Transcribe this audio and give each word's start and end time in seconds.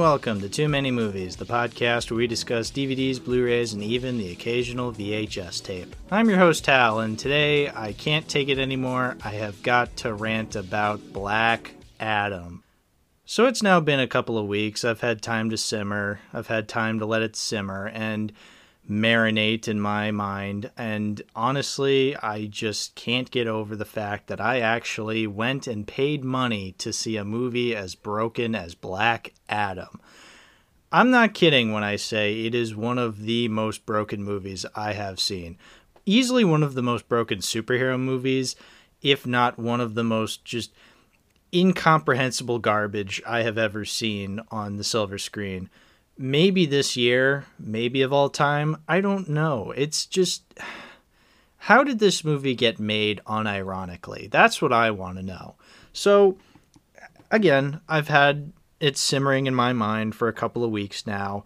welcome 0.00 0.40
to 0.40 0.48
Too 0.48 0.66
Many 0.66 0.90
Movies, 0.90 1.36
the 1.36 1.44
podcast 1.44 2.10
where 2.10 2.16
we 2.16 2.26
discuss 2.26 2.70
DVDs, 2.70 3.22
Blu 3.22 3.44
rays, 3.44 3.74
and 3.74 3.82
even 3.82 4.16
the 4.16 4.32
occasional 4.32 4.94
VHS 4.94 5.62
tape. 5.62 5.94
I'm 6.10 6.30
your 6.30 6.38
host, 6.38 6.64
Tal, 6.64 7.00
and 7.00 7.18
today 7.18 7.68
I 7.68 7.92
can't 7.92 8.26
take 8.26 8.48
it 8.48 8.58
anymore. 8.58 9.18
I 9.22 9.32
have 9.32 9.62
got 9.62 9.94
to 9.98 10.14
rant 10.14 10.56
about 10.56 11.12
Black 11.12 11.72
Adam. 12.00 12.64
So 13.26 13.44
it's 13.44 13.62
now 13.62 13.78
been 13.78 14.00
a 14.00 14.08
couple 14.08 14.38
of 14.38 14.46
weeks. 14.46 14.86
I've 14.86 15.02
had 15.02 15.20
time 15.20 15.50
to 15.50 15.58
simmer, 15.58 16.20
I've 16.32 16.46
had 16.46 16.66
time 16.66 16.98
to 17.00 17.04
let 17.04 17.20
it 17.20 17.36
simmer, 17.36 17.86
and 17.86 18.32
marinate 18.90 19.68
in 19.68 19.80
my 19.80 20.10
mind. 20.10 20.70
And 20.76 21.22
honestly, 21.34 22.16
I 22.16 22.46
just 22.46 22.94
can't 22.96 23.30
get 23.30 23.46
over 23.46 23.76
the 23.76 23.84
fact 23.84 24.26
that 24.26 24.40
I 24.40 24.60
actually 24.60 25.26
went 25.26 25.66
and 25.66 25.86
paid 25.86 26.24
money 26.24 26.72
to 26.78 26.92
see 26.92 27.16
a 27.16 27.24
movie 27.24 27.74
as 27.74 27.94
broken 27.94 28.54
as 28.54 28.74
Black 28.74 29.32
Adam. 29.48 30.00
I'm 30.92 31.10
not 31.10 31.34
kidding 31.34 31.72
when 31.72 31.84
I 31.84 31.94
say 31.96 32.44
it 32.44 32.54
is 32.54 32.74
one 32.74 32.98
of 32.98 33.22
the 33.22 33.46
most 33.46 33.86
broken 33.86 34.24
movies 34.24 34.66
I 34.74 34.92
have 34.94 35.20
seen. 35.20 35.56
Easily 36.04 36.44
one 36.44 36.64
of 36.64 36.74
the 36.74 36.82
most 36.82 37.08
broken 37.08 37.38
superhero 37.38 37.98
movies, 37.98 38.56
if 39.00 39.24
not 39.24 39.56
one 39.56 39.80
of 39.80 39.94
the 39.94 40.02
most 40.02 40.44
just 40.44 40.72
incomprehensible 41.54 42.58
garbage 42.58 43.22
I 43.24 43.42
have 43.42 43.56
ever 43.56 43.84
seen 43.84 44.40
on 44.50 44.76
the 44.76 44.84
silver 44.84 45.18
screen 45.18 45.70
maybe 46.20 46.66
this 46.66 46.98
year, 46.98 47.46
maybe 47.58 48.02
of 48.02 48.12
all 48.12 48.28
time. 48.28 48.76
I 48.86 49.00
don't 49.00 49.30
know. 49.30 49.72
It's 49.74 50.04
just 50.04 50.42
how 51.56 51.82
did 51.82 51.98
this 51.98 52.22
movie 52.22 52.54
get 52.54 52.78
made 52.78 53.22
unironically? 53.26 54.30
That's 54.30 54.60
what 54.60 54.72
I 54.72 54.90
want 54.90 55.16
to 55.16 55.22
know. 55.22 55.56
So, 55.94 56.36
again, 57.30 57.80
I've 57.88 58.08
had 58.08 58.52
it 58.80 58.98
simmering 58.98 59.46
in 59.46 59.54
my 59.54 59.72
mind 59.72 60.14
for 60.14 60.28
a 60.28 60.34
couple 60.34 60.62
of 60.62 60.70
weeks 60.70 61.06
now, 61.06 61.44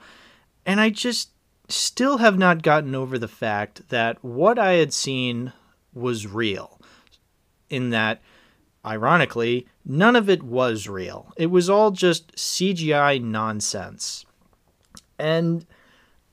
and 0.66 0.80
I 0.80 0.90
just 0.90 1.30
still 1.68 2.18
have 2.18 2.36
not 2.36 2.62
gotten 2.62 2.96
over 2.96 3.16
the 3.16 3.28
fact 3.28 3.88
that 3.90 4.22
what 4.24 4.58
I 4.58 4.72
had 4.72 4.92
seen 4.92 5.52
was 5.94 6.26
real. 6.26 6.80
In 7.70 7.90
that, 7.90 8.20
ironically, 8.84 9.68
none 9.84 10.16
of 10.16 10.28
it 10.28 10.42
was 10.42 10.88
real. 10.88 11.32
It 11.36 11.46
was 11.46 11.70
all 11.70 11.92
just 11.92 12.34
CGI 12.34 13.22
nonsense. 13.22 14.26
And 15.18 15.66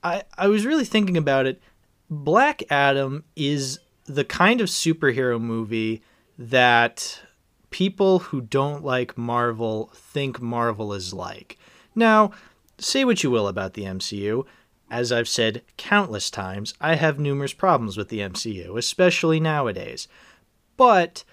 I 0.04 0.24
I 0.38 0.48
was 0.48 0.66
really 0.66 0.86
thinking 0.86 1.18
about 1.18 1.46
it. 1.46 1.62
Black 2.10 2.64
Adam 2.70 3.24
is 3.36 3.80
the 4.06 4.26
kind 4.26 4.62
of 4.62 4.68
superhero 4.68 5.40
movie 5.40 6.02
that 6.38 7.22
people 7.70 8.20
who 8.20 8.42
don't 8.42 8.84
like 8.84 9.18
Marvel 9.18 9.90
think 9.94 10.42
Marvel 10.42 10.94
is 10.94 11.14
like. 11.14 11.58
Now, 11.96 12.32
say 12.78 13.06
what 13.06 13.24
you 13.24 13.32
will 13.32 13.48
about 13.48 13.74
the 13.74 13.84
MCU. 13.84 14.46
As 14.90 15.12
I've 15.12 15.30
said 15.30 15.62
countless 15.78 16.30
times, 16.30 16.74
I 16.82 16.96
have 16.96 17.18
numerous 17.18 17.54
problems 17.54 17.96
with 17.96 18.10
the 18.10 18.20
MCU, 18.20 18.78
especially 18.78 19.40
nowadays. 19.40 20.10
But 20.76 21.24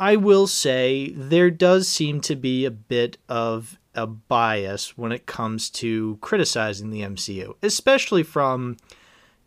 I 0.00 0.16
will 0.16 0.48
say 0.48 1.12
there 1.14 1.50
does 1.50 1.86
seem 1.86 2.20
to 2.22 2.34
be 2.34 2.64
a 2.64 2.70
bit 2.70 3.18
of 3.28 3.78
a 3.94 4.06
bias 4.06 4.96
when 4.98 5.12
it 5.12 5.26
comes 5.26 5.70
to 5.70 6.18
criticizing 6.20 6.90
the 6.90 7.02
MCU, 7.02 7.54
especially 7.62 8.22
from, 8.22 8.76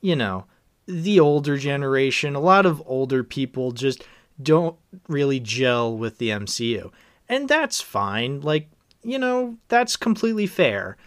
you 0.02 0.16
know, 0.16 0.46
the 0.88 1.20
older 1.20 1.58
generation. 1.58 2.36
A 2.36 2.40
lot 2.40 2.66
of 2.66 2.82
older 2.86 3.24
people 3.24 3.72
just 3.72 4.04
don't 4.42 4.78
really 5.08 5.40
gel 5.40 5.96
with 5.96 6.18
the 6.18 6.30
MCU. 6.30 6.92
And 7.28 7.50
that's 7.50 7.82
fine. 7.82 8.42
Like, 8.42 8.70
you 9.04 9.20
know, 9.20 9.58
that's 9.68 9.98
completely 9.98 10.48
fair. 10.48 10.98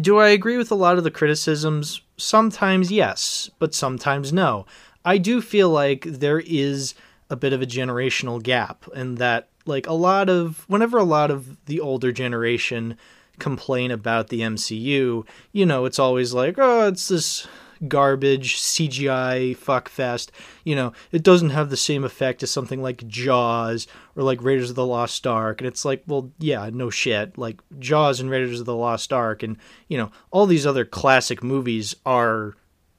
Do 0.00 0.18
I 0.18 0.28
agree 0.28 0.56
with 0.56 0.70
a 0.70 0.76
lot 0.76 0.98
of 0.98 1.04
the 1.04 1.10
criticisms? 1.10 2.00
Sometimes 2.16 2.90
yes, 2.90 3.50
but 3.58 3.74
sometimes 3.74 4.32
no. 4.32 4.66
I 5.04 5.18
do 5.18 5.40
feel 5.40 5.70
like 5.70 6.02
there 6.04 6.40
is 6.40 6.94
a 7.28 7.36
bit 7.36 7.52
of 7.52 7.62
a 7.62 7.66
generational 7.66 8.42
gap 8.42 8.86
and 8.94 9.18
that 9.18 9.49
like 9.66 9.86
a 9.86 9.92
lot 9.92 10.28
of 10.28 10.64
whenever 10.68 10.98
a 10.98 11.04
lot 11.04 11.30
of 11.30 11.64
the 11.66 11.80
older 11.80 12.12
generation 12.12 12.96
complain 13.38 13.90
about 13.90 14.28
the 14.28 14.40
MCU, 14.40 15.26
you 15.52 15.66
know, 15.66 15.84
it's 15.84 15.98
always 15.98 16.32
like, 16.32 16.56
oh, 16.58 16.88
it's 16.88 17.08
this 17.08 17.46
garbage 17.88 18.56
CGI 18.58 19.56
fuckfest. 19.56 20.30
You 20.64 20.76
know, 20.76 20.92
it 21.12 21.22
doesn't 21.22 21.50
have 21.50 21.70
the 21.70 21.76
same 21.76 22.04
effect 22.04 22.42
as 22.42 22.50
something 22.50 22.82
like 22.82 23.06
Jaws 23.08 23.86
or 24.14 24.22
like 24.22 24.42
Raiders 24.42 24.70
of 24.70 24.76
the 24.76 24.86
Lost 24.86 25.26
Ark. 25.26 25.60
And 25.60 25.68
it's 25.68 25.84
like, 25.84 26.02
well, 26.06 26.30
yeah, 26.38 26.70
no 26.72 26.90
shit. 26.90 27.36
Like 27.38 27.60
Jaws 27.78 28.20
and 28.20 28.30
Raiders 28.30 28.60
of 28.60 28.66
the 28.66 28.76
Lost 28.76 29.12
Ark 29.12 29.42
and, 29.42 29.56
you 29.88 29.96
know, 29.96 30.10
all 30.30 30.46
these 30.46 30.66
other 30.66 30.84
classic 30.84 31.42
movies 31.42 31.96
are 32.04 32.54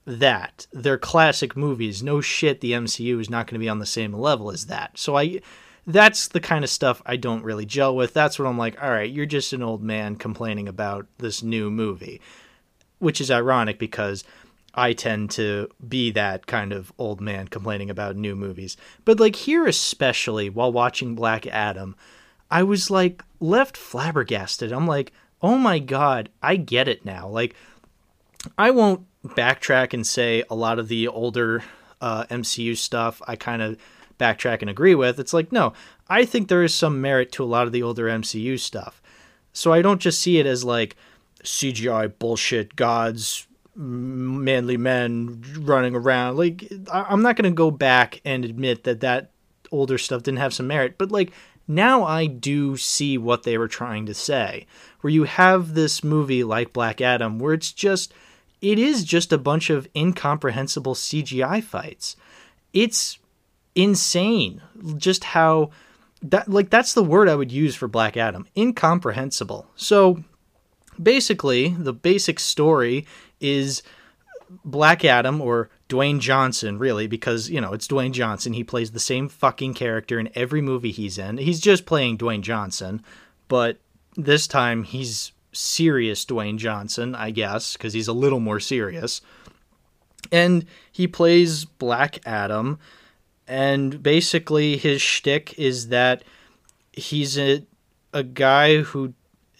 that. 0.05 0.67
They're 0.73 0.97
classic 0.97 1.55
movies. 1.55 2.01
No 2.01 2.21
shit, 2.21 2.61
the 2.61 2.71
MCU 2.71 3.19
is 3.19 3.29
not 3.29 3.47
going 3.47 3.59
to 3.59 3.63
be 3.63 3.69
on 3.69 3.79
the 3.79 3.85
same 3.85 4.13
level 4.13 4.51
as 4.51 4.65
that. 4.65 4.97
So 4.97 5.15
I 5.15 5.41
that's 5.87 6.27
the 6.27 6.39
kind 6.39 6.63
of 6.63 6.69
stuff 6.69 7.01
I 7.05 7.15
don't 7.15 7.43
really 7.43 7.65
gel 7.65 7.95
with. 7.95 8.13
That's 8.13 8.37
what 8.37 8.47
I'm 8.47 8.57
like, 8.57 8.81
all 8.81 8.89
right, 8.89 9.09
you're 9.09 9.25
just 9.25 9.53
an 9.53 9.63
old 9.63 9.81
man 9.81 10.15
complaining 10.15 10.67
about 10.67 11.07
this 11.17 11.41
new 11.41 11.71
movie, 11.71 12.21
which 12.99 13.19
is 13.19 13.31
ironic 13.31 13.79
because 13.79 14.23
I 14.73 14.93
tend 14.93 15.31
to 15.31 15.69
be 15.87 16.11
that 16.11 16.47
kind 16.47 16.71
of 16.71 16.93
old 16.97 17.19
man 17.19 17.47
complaining 17.47 17.89
about 17.89 18.15
new 18.15 18.35
movies. 18.35 18.77
But 19.05 19.19
like 19.19 19.35
here 19.35 19.65
especially 19.65 20.49
while 20.49 20.71
watching 20.71 21.15
Black 21.15 21.47
Adam, 21.47 21.95
I 22.49 22.63
was 22.63 22.89
like 22.89 23.23
left 23.39 23.75
flabbergasted. 23.75 24.71
I'm 24.71 24.87
like, 24.87 25.11
"Oh 25.41 25.57
my 25.57 25.79
god, 25.79 26.29
I 26.41 26.55
get 26.55 26.87
it 26.87 27.05
now." 27.05 27.27
Like 27.27 27.55
I 28.57 28.71
won't 28.71 29.05
backtrack 29.25 29.93
and 29.93 30.05
say 30.05 30.43
a 30.49 30.55
lot 30.55 30.79
of 30.79 30.87
the 30.87 31.07
older 31.07 31.63
uh, 31.99 32.25
MCU 32.25 32.75
stuff 32.75 33.21
I 33.27 33.35
kind 33.35 33.61
of 33.61 33.77
backtrack 34.21 34.61
and 34.61 34.69
agree 34.69 34.95
with. 34.95 35.19
It's 35.19 35.33
like, 35.33 35.51
no, 35.51 35.73
I 36.07 36.25
think 36.25 36.47
there 36.47 36.63
is 36.63 36.73
some 36.73 37.01
merit 37.01 37.31
to 37.33 37.43
a 37.43 37.45
lot 37.45 37.67
of 37.67 37.73
the 37.73 37.83
older 37.83 38.05
MCU 38.05 38.59
stuff. 38.59 39.01
So 39.53 39.73
I 39.73 39.81
don't 39.81 39.99
just 39.99 40.21
see 40.21 40.37
it 40.37 40.45
as 40.45 40.63
like 40.63 40.95
CGI 41.43 42.13
bullshit, 42.19 42.75
gods, 42.75 43.47
manly 43.75 44.77
men 44.77 45.43
running 45.59 45.95
around. 45.95 46.37
Like, 46.37 46.71
I'm 46.91 47.21
not 47.21 47.35
going 47.35 47.51
to 47.51 47.55
go 47.55 47.71
back 47.71 48.21
and 48.23 48.45
admit 48.45 48.83
that 48.83 49.01
that 49.01 49.31
older 49.71 49.97
stuff 49.97 50.23
didn't 50.23 50.39
have 50.39 50.53
some 50.53 50.67
merit, 50.67 50.97
but 50.97 51.11
like, 51.11 51.31
now 51.67 52.03
I 52.03 52.25
do 52.25 52.75
see 52.75 53.17
what 53.17 53.43
they 53.43 53.57
were 53.57 53.67
trying 53.67 54.05
to 54.07 54.13
say. 54.13 54.67
Where 54.99 55.11
you 55.11 55.23
have 55.23 55.73
this 55.73 56.03
movie 56.03 56.43
like 56.43 56.73
Black 56.73 56.99
Adam, 56.99 57.39
where 57.39 57.53
it's 57.53 57.71
just 57.71 58.13
it 58.61 58.77
is 58.77 59.03
just 59.03 59.33
a 59.33 59.37
bunch 59.37 59.69
of 59.69 59.87
incomprehensible 59.95 60.95
CGI 60.95 61.63
fights. 61.63 62.15
It's 62.73 63.17
insane 63.75 64.61
just 64.97 65.23
how 65.23 65.69
that 66.21 66.49
like 66.49 66.69
that's 66.69 66.93
the 66.93 67.03
word 67.03 67.29
I 67.29 67.35
would 67.35 67.51
use 67.51 67.75
for 67.75 67.87
Black 67.87 68.17
Adam. 68.17 68.47
Incomprehensible. 68.55 69.67
So 69.75 70.23
basically, 71.01 71.69
the 71.69 71.93
basic 71.93 72.39
story 72.39 73.05
is 73.39 73.81
Black 74.65 75.05
Adam 75.05 75.41
or 75.41 75.69
Dwayne 75.89 76.19
Johnson, 76.19 76.77
really, 76.77 77.07
because, 77.07 77.49
you 77.49 77.61
know, 77.61 77.73
it's 77.73 77.87
Dwayne 77.87 78.11
Johnson. 78.11 78.53
He 78.53 78.63
plays 78.63 78.91
the 78.91 78.99
same 78.99 79.29
fucking 79.29 79.73
character 79.73 80.19
in 80.19 80.29
every 80.35 80.61
movie 80.61 80.91
he's 80.91 81.17
in. 81.17 81.37
He's 81.37 81.59
just 81.59 81.85
playing 81.85 82.17
Dwayne 82.17 82.41
Johnson, 82.41 83.03
but 83.47 83.79
this 84.15 84.47
time 84.47 84.83
he's 84.83 85.31
serious 85.53 86.25
Dwayne 86.25 86.57
Johnson, 86.57 87.15
I 87.15 87.31
guess, 87.31 87.73
because 87.73 87.93
he's 87.93 88.07
a 88.07 88.13
little 88.13 88.39
more 88.39 88.59
serious. 88.59 89.21
And 90.31 90.65
he 90.91 91.07
plays 91.07 91.65
Black 91.65 92.19
Adam, 92.25 92.79
and 93.51 94.01
basically 94.01 94.77
his 94.77 95.01
shtick 95.01 95.53
is 95.59 95.89
that 95.89 96.23
he's 96.93 97.37
a 97.37 97.65
a 98.13 98.23
guy 98.23 98.81
who 98.81 99.13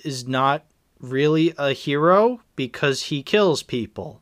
is 0.05 0.25
not 0.25 0.63
really 1.01 1.53
a 1.57 1.73
hero 1.73 2.39
because 2.55 3.03
he 3.03 3.21
kills 3.21 3.63
people, 3.63 4.21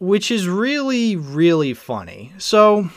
which 0.00 0.32
is 0.32 0.48
really 0.48 1.14
really 1.14 1.72
funny. 1.74 2.32
So 2.38 2.90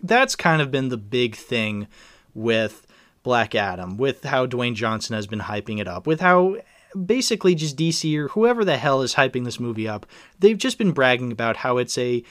that's 0.00 0.36
kind 0.36 0.62
of 0.62 0.70
been 0.70 0.90
the 0.90 0.96
big 0.96 1.34
thing 1.34 1.88
with 2.32 2.86
Black 3.24 3.56
Adam, 3.56 3.96
with 3.96 4.22
how 4.22 4.46
Dwayne 4.46 4.76
Johnson 4.76 5.16
has 5.16 5.26
been 5.26 5.40
hyping 5.40 5.80
it 5.80 5.88
up, 5.88 6.06
with 6.06 6.20
how 6.20 6.56
basically 7.04 7.56
just 7.56 7.76
DC 7.76 8.16
or 8.16 8.28
whoever 8.28 8.64
the 8.64 8.76
hell 8.76 9.02
is 9.02 9.16
hyping 9.16 9.44
this 9.44 9.58
movie 9.58 9.88
up, 9.88 10.06
they've 10.38 10.56
just 10.56 10.78
been 10.78 10.92
bragging 10.92 11.32
about 11.32 11.56
how 11.56 11.78
it's 11.78 11.98
a 11.98 12.22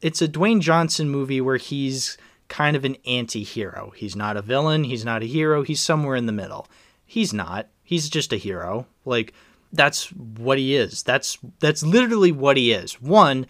it's 0.00 0.22
a 0.22 0.28
Dwayne 0.28 0.60
Johnson 0.60 1.08
movie 1.08 1.40
where 1.40 1.56
he's 1.56 2.18
kind 2.48 2.76
of 2.76 2.84
an 2.84 2.96
anti-hero. 3.06 3.92
He's 3.96 4.14
not 4.14 4.36
a 4.36 4.42
villain, 4.42 4.84
he's 4.84 5.04
not 5.04 5.22
a 5.22 5.26
hero, 5.26 5.62
he's 5.62 5.80
somewhere 5.80 6.16
in 6.16 6.26
the 6.26 6.32
middle. 6.32 6.68
He's 7.04 7.32
not. 7.32 7.68
He's 7.82 8.08
just 8.08 8.32
a 8.32 8.36
hero. 8.36 8.86
Like 9.04 9.32
that's 9.72 10.08
what 10.12 10.58
he 10.58 10.76
is. 10.76 11.02
That's 11.02 11.38
that's 11.60 11.82
literally 11.82 12.32
what 12.32 12.56
he 12.56 12.72
is. 12.72 13.00
One, 13.00 13.46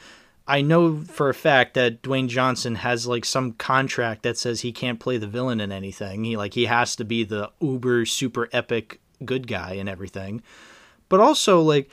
I 0.46 0.60
know 0.60 0.98
for 1.00 1.28
a 1.28 1.34
fact 1.34 1.74
that 1.74 2.02
Dwayne 2.02 2.28
Johnson 2.28 2.76
has 2.76 3.06
like 3.06 3.24
some 3.24 3.52
contract 3.52 4.22
that 4.22 4.38
says 4.38 4.60
he 4.60 4.72
can't 4.72 5.00
play 5.00 5.18
the 5.18 5.26
villain 5.26 5.60
in 5.60 5.72
anything. 5.72 6.24
He 6.24 6.36
like 6.36 6.54
he 6.54 6.66
has 6.66 6.96
to 6.96 7.04
be 7.04 7.24
the 7.24 7.50
uber 7.60 8.06
super 8.06 8.48
epic 8.52 9.00
good 9.24 9.46
guy 9.46 9.74
and 9.74 9.88
everything. 9.88 10.42
but 11.08 11.20
also 11.20 11.60
like 11.60 11.90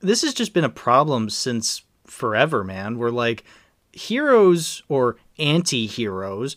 this 0.00 0.22
has 0.22 0.34
just 0.34 0.52
been 0.52 0.64
a 0.64 0.70
problem 0.70 1.30
since 1.30 1.82
forever, 2.06 2.64
man. 2.64 2.98
Where 2.98 3.10
like 3.10 3.44
heroes 3.92 4.82
or 4.88 5.16
anti-heroes 5.38 6.56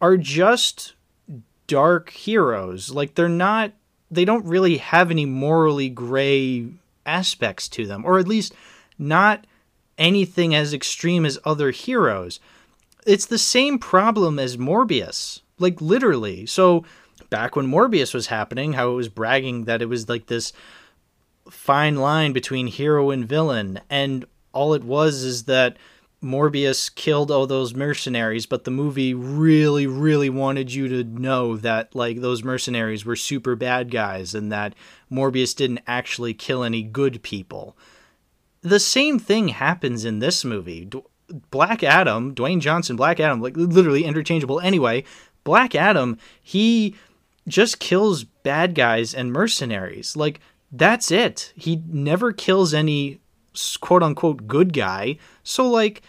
are 0.00 0.16
just 0.16 0.94
dark 1.66 2.10
heroes. 2.10 2.90
Like 2.90 3.14
they're 3.14 3.28
not 3.28 3.72
they 4.10 4.24
don't 4.24 4.44
really 4.44 4.76
have 4.76 5.10
any 5.10 5.24
morally 5.24 5.88
gray 5.88 6.66
aspects 7.06 7.68
to 7.68 7.86
them 7.86 8.04
or 8.04 8.18
at 8.18 8.28
least 8.28 8.54
not 8.98 9.46
anything 9.96 10.54
as 10.54 10.74
extreme 10.74 11.24
as 11.24 11.38
other 11.44 11.70
heroes. 11.70 12.40
It's 13.06 13.26
the 13.26 13.38
same 13.38 13.78
problem 13.78 14.38
as 14.38 14.56
Morbius. 14.56 15.40
Like 15.58 15.80
literally. 15.80 16.46
So 16.46 16.84
back 17.30 17.56
when 17.56 17.66
Morbius 17.66 18.12
was 18.12 18.26
happening, 18.26 18.74
how 18.74 18.90
it 18.90 18.94
was 18.94 19.08
bragging 19.08 19.64
that 19.64 19.82
it 19.82 19.86
was 19.86 20.08
like 20.08 20.26
this 20.26 20.52
fine 21.50 21.96
line 21.96 22.32
between 22.32 22.66
hero 22.66 23.10
and 23.10 23.28
villain 23.28 23.80
and 23.90 24.24
all 24.52 24.74
it 24.74 24.84
was 24.84 25.22
is 25.22 25.44
that 25.44 25.76
Morbius 26.22 26.94
killed 26.94 27.30
all 27.30 27.46
those 27.46 27.74
mercenaries, 27.74 28.46
but 28.46 28.64
the 28.64 28.70
movie 28.70 29.12
really, 29.12 29.86
really 29.86 30.30
wanted 30.30 30.72
you 30.72 30.86
to 30.88 31.04
know 31.04 31.56
that 31.56 31.94
like 31.94 32.20
those 32.20 32.44
mercenaries 32.44 33.04
were 33.04 33.16
super 33.16 33.56
bad 33.56 33.90
guys 33.90 34.34
and 34.34 34.52
that 34.52 34.74
Morbius 35.10 35.54
didn't 35.54 35.80
actually 35.86 36.32
kill 36.32 36.62
any 36.62 36.82
good 36.82 37.22
people. 37.22 37.76
The 38.60 38.78
same 38.78 39.18
thing 39.18 39.48
happens 39.48 40.04
in 40.04 40.20
this 40.20 40.44
movie. 40.44 40.84
D- 40.84 41.02
Black 41.50 41.82
Adam, 41.82 42.34
Dwayne 42.34 42.60
Johnson, 42.60 42.94
Black 42.94 43.18
Adam, 43.18 43.40
like 43.40 43.56
literally 43.56 44.04
interchangeable 44.04 44.60
anyway. 44.60 45.02
Black 45.42 45.74
Adam, 45.74 46.18
he 46.40 46.94
just 47.48 47.80
kills 47.80 48.22
bad 48.22 48.76
guys 48.76 49.12
and 49.12 49.32
mercenaries. 49.32 50.14
Like 50.14 50.40
that's 50.70 51.10
it. 51.10 51.52
He 51.56 51.82
never 51.88 52.32
kills 52.32 52.72
any 52.72 53.20
quote 53.80 54.02
unquote 54.02 54.46
good 54.46 54.72
guy. 54.72 55.18
So 55.42 55.68
like 55.68 56.02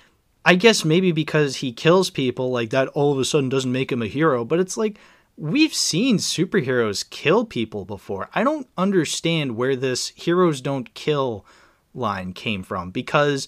I 0.45 0.55
guess 0.55 0.83
maybe 0.83 1.11
because 1.11 1.57
he 1.57 1.71
kills 1.71 2.09
people 2.09 2.51
like 2.51 2.69
that 2.71 2.89
all 2.89 3.11
of 3.11 3.19
a 3.19 3.25
sudden 3.25 3.49
doesn't 3.49 3.71
make 3.71 3.91
him 3.91 4.01
a 4.01 4.07
hero, 4.07 4.43
but 4.43 4.59
it's 4.59 4.75
like 4.75 4.97
we've 5.37 5.73
seen 5.73 6.17
superheroes 6.17 7.09
kill 7.09 7.45
people 7.45 7.85
before. 7.85 8.29
I 8.33 8.43
don't 8.43 8.67
understand 8.77 9.55
where 9.55 9.75
this 9.75 10.09
heroes 10.09 10.61
don't 10.61 10.93
kill 10.93 11.45
line 11.93 12.33
came 12.33 12.63
from 12.63 12.91
because 12.91 13.47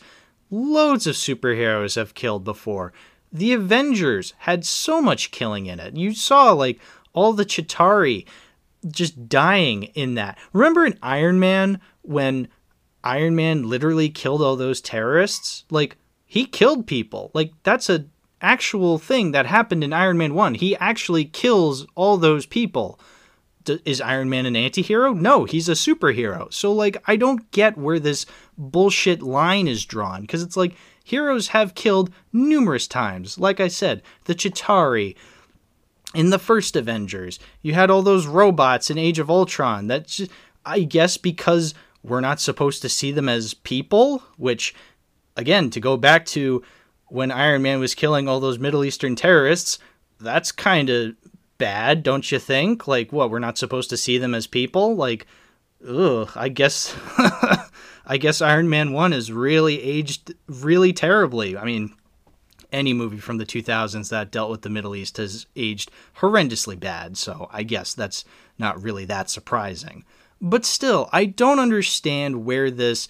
loads 0.49 1.07
of 1.07 1.15
superheroes 1.15 1.95
have 1.95 2.13
killed 2.13 2.43
before. 2.43 2.93
The 3.31 3.53
Avengers 3.53 4.33
had 4.39 4.65
so 4.65 5.01
much 5.01 5.31
killing 5.31 5.65
in 5.65 5.79
it. 5.79 5.97
You 5.97 6.13
saw 6.13 6.53
like 6.53 6.79
all 7.13 7.33
the 7.33 7.45
Chitauri 7.45 8.25
just 8.87 9.27
dying 9.27 9.83
in 9.95 10.15
that. 10.15 10.37
Remember 10.53 10.85
in 10.85 10.97
Iron 11.01 11.39
Man 11.39 11.81
when 12.03 12.47
Iron 13.05 13.35
Man 13.35 13.69
literally 13.69 14.09
killed 14.09 14.41
all 14.41 14.55
those 14.55 14.81
terrorists? 14.81 15.63
Like 15.69 15.95
he 16.25 16.45
killed 16.45 16.87
people. 16.87 17.31
Like 17.33 17.53
that's 17.63 17.89
a 17.89 18.05
actual 18.41 18.97
thing 18.97 19.31
that 19.31 19.45
happened 19.45 19.83
in 19.83 19.93
Iron 19.93 20.17
Man 20.17 20.33
1. 20.33 20.55
He 20.55 20.75
actually 20.77 21.25
kills 21.25 21.85
all 21.95 22.17
those 22.17 22.45
people. 22.45 22.99
D- 23.63 23.79
is 23.85 24.01
Iron 24.01 24.29
Man 24.29 24.45
an 24.45 24.55
anti-hero? 24.55 25.13
No, 25.13 25.45
he's 25.45 25.69
a 25.69 25.73
superhero. 25.73 26.51
So 26.51 26.71
like 26.71 26.97
I 27.07 27.15
don't 27.15 27.49
get 27.51 27.77
where 27.77 27.99
this 27.99 28.25
bullshit 28.57 29.21
line 29.21 29.67
is 29.67 29.85
drawn 29.85 30.21
because 30.21 30.41
it's 30.41 30.57
like 30.57 30.75
heroes 31.03 31.49
have 31.49 31.75
killed 31.75 32.11
numerous 32.33 32.87
times. 32.87 33.37
Like 33.37 33.59
I 33.59 33.67
said, 33.67 34.01
the 34.25 34.35
Chitauri 34.35 35.15
in 36.15 36.31
the 36.31 36.39
first 36.39 36.75
Avengers, 36.75 37.39
you 37.61 37.73
had 37.73 37.91
all 37.91 38.01
those 38.01 38.25
robots 38.25 38.89
in 38.89 38.97
Age 38.97 39.19
of 39.19 39.29
Ultron. 39.29 39.87
That's 39.87 40.17
just, 40.17 40.31
I 40.65 40.79
guess 40.81 41.17
because 41.17 41.75
we're 42.05 42.21
not 42.21 42.39
supposed 42.39 42.81
to 42.83 42.89
see 42.89 43.11
them 43.11 43.27
as 43.27 43.53
people, 43.53 44.23
which 44.37 44.73
again, 45.35 45.69
to 45.71 45.79
go 45.79 45.97
back 45.97 46.25
to 46.25 46.63
when 47.07 47.31
Iron 47.31 47.61
Man 47.61 47.79
was 47.79 47.95
killing 47.95 48.27
all 48.27 48.39
those 48.39 48.59
Middle 48.59 48.83
Eastern 48.83 49.15
terrorists, 49.15 49.79
that's 50.19 50.51
kind 50.51 50.89
of 50.89 51.15
bad, 51.57 52.03
don't 52.03 52.31
you 52.31 52.39
think? 52.39 52.87
Like, 52.87 53.11
what, 53.11 53.29
we're 53.29 53.39
not 53.39 53.57
supposed 53.57 53.89
to 53.91 53.97
see 53.97 54.17
them 54.17 54.33
as 54.33 54.47
people? 54.47 54.95
Like, 54.95 55.27
ugh, 55.87 56.31
I 56.35 56.49
guess. 56.49 56.95
I 58.07 58.17
guess 58.17 58.39
Iron 58.39 58.69
Man 58.69 58.93
1 58.93 59.13
is 59.13 59.31
really 59.31 59.81
aged 59.81 60.35
really 60.47 60.93
terribly. 60.93 61.57
I 61.57 61.63
mean, 61.65 61.95
any 62.71 62.93
movie 62.93 63.17
from 63.17 63.37
the 63.37 63.45
2000s 63.45 64.09
that 64.09 64.31
dealt 64.31 64.51
with 64.51 64.61
the 64.61 64.69
Middle 64.69 64.95
East 64.95 65.17
has 65.17 65.47
aged 65.55 65.89
horrendously 66.19 66.79
bad, 66.79 67.17
so 67.17 67.49
I 67.51 67.63
guess 67.63 67.95
that's 67.95 68.23
not 68.59 68.81
really 68.81 69.05
that 69.05 69.29
surprising. 69.31 70.05
But 70.41 70.65
still, 70.65 71.09
I 71.11 71.25
don't 71.25 71.59
understand 71.59 72.45
where 72.45 72.69
this 72.69 73.07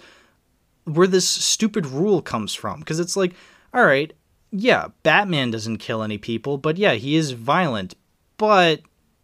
where 0.85 1.07
this 1.07 1.27
stupid 1.27 1.85
rule 1.87 2.21
comes 2.21 2.53
from 2.53 2.79
because 2.79 2.99
it's 2.99 3.17
like, 3.17 3.33
all 3.73 3.85
right, 3.85 4.13
yeah, 4.51 4.89
Batman 5.03 5.51
doesn't 5.51 5.79
kill 5.79 6.03
any 6.03 6.17
people, 6.17 6.57
but 6.57 6.77
yeah, 6.77 6.93
he 6.93 7.15
is 7.15 7.31
violent, 7.31 7.95
but 8.37 8.81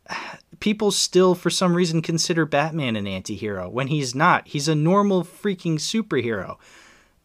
people 0.60 0.92
still 0.92 1.36
for 1.36 1.50
some 1.50 1.76
reason 1.76 2.02
consider 2.02 2.46
Batman 2.46 2.96
an 2.96 3.08
anti-hero 3.08 3.70
when 3.70 3.88
he's 3.88 4.14
not. 4.14 4.48
He's 4.48 4.68
a 4.68 4.76
normal 4.76 5.24
freaking 5.24 5.76
superhero. 5.76 6.58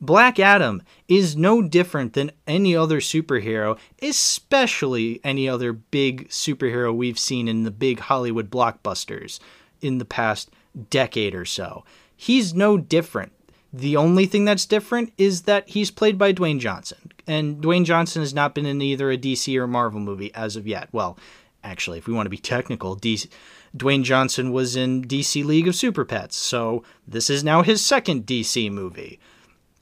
Black 0.00 0.38
Adam 0.38 0.82
is 1.08 1.36
no 1.36 1.62
different 1.62 2.12
than 2.12 2.30
any 2.46 2.76
other 2.76 3.00
superhero, 3.00 3.78
especially 4.02 5.20
any 5.24 5.48
other 5.48 5.72
big 5.72 6.28
superhero 6.28 6.94
we've 6.94 7.18
seen 7.18 7.48
in 7.48 7.62
the 7.62 7.70
big 7.70 8.00
Hollywood 8.00 8.50
blockbusters 8.50 9.40
in 9.80 9.96
the 9.96 10.04
past 10.04 10.50
decade 10.90 11.34
or 11.34 11.44
so. 11.44 11.84
He's 12.16 12.54
no 12.54 12.76
different. 12.76 13.32
The 13.72 13.96
only 13.96 14.26
thing 14.26 14.44
that's 14.44 14.64
different 14.64 15.12
is 15.18 15.42
that 15.42 15.68
he's 15.68 15.90
played 15.90 16.16
by 16.16 16.32
Dwayne 16.32 16.58
Johnson. 16.58 17.12
And 17.26 17.62
Dwayne 17.62 17.84
Johnson 17.84 18.22
has 18.22 18.32
not 18.32 18.54
been 18.54 18.66
in 18.66 18.80
either 18.80 19.10
a 19.10 19.18
DC 19.18 19.54
or 19.58 19.66
Marvel 19.66 20.00
movie 20.00 20.32
as 20.34 20.56
of 20.56 20.66
yet. 20.66 20.88
Well, 20.92 21.18
actually, 21.62 21.98
if 21.98 22.06
we 22.06 22.14
want 22.14 22.26
to 22.26 22.30
be 22.30 22.38
technical, 22.38 22.96
DC, 22.96 23.28
Dwayne 23.76 24.04
Johnson 24.04 24.52
was 24.52 24.76
in 24.76 25.04
DC 25.04 25.44
League 25.44 25.68
of 25.68 25.74
Super 25.74 26.04
Pets, 26.04 26.36
so 26.36 26.82
this 27.06 27.28
is 27.28 27.44
now 27.44 27.62
his 27.62 27.84
second 27.84 28.24
DC 28.24 28.70
movie. 28.70 29.18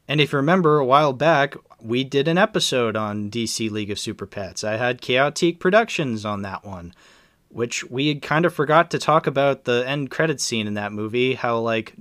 And 0.08 0.20
if 0.20 0.32
you 0.32 0.36
remember, 0.36 0.78
a 0.78 0.84
while 0.84 1.12
back, 1.12 1.54
we 1.80 2.02
did 2.02 2.26
an 2.26 2.38
episode 2.38 2.96
on 2.96 3.30
DC 3.30 3.70
League 3.70 3.90
of 3.90 3.98
Super 3.98 4.26
Pets. 4.26 4.64
I 4.64 4.76
had 4.76 5.00
Chaotique 5.00 5.60
Productions 5.60 6.24
on 6.24 6.42
that 6.42 6.64
one, 6.64 6.94
which 7.54 7.88
we 7.88 8.16
kind 8.16 8.44
of 8.44 8.52
forgot 8.52 8.90
to 8.90 8.98
talk 8.98 9.28
about 9.28 9.62
the 9.62 9.84
end 9.86 10.10
credit 10.10 10.40
scene 10.40 10.66
in 10.66 10.74
that 10.74 10.92
movie, 10.92 11.34
how, 11.34 11.56
like, 11.60 11.94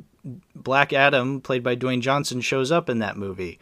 Black 0.56 0.92
Adam, 0.92 1.42
played 1.42 1.62
by 1.62 1.76
Dwayne 1.76 2.02
Johnson, 2.02 2.42
shows 2.42 2.72
up 2.72 2.90
in 2.90 2.98
that 3.00 3.18
movie. 3.18 3.60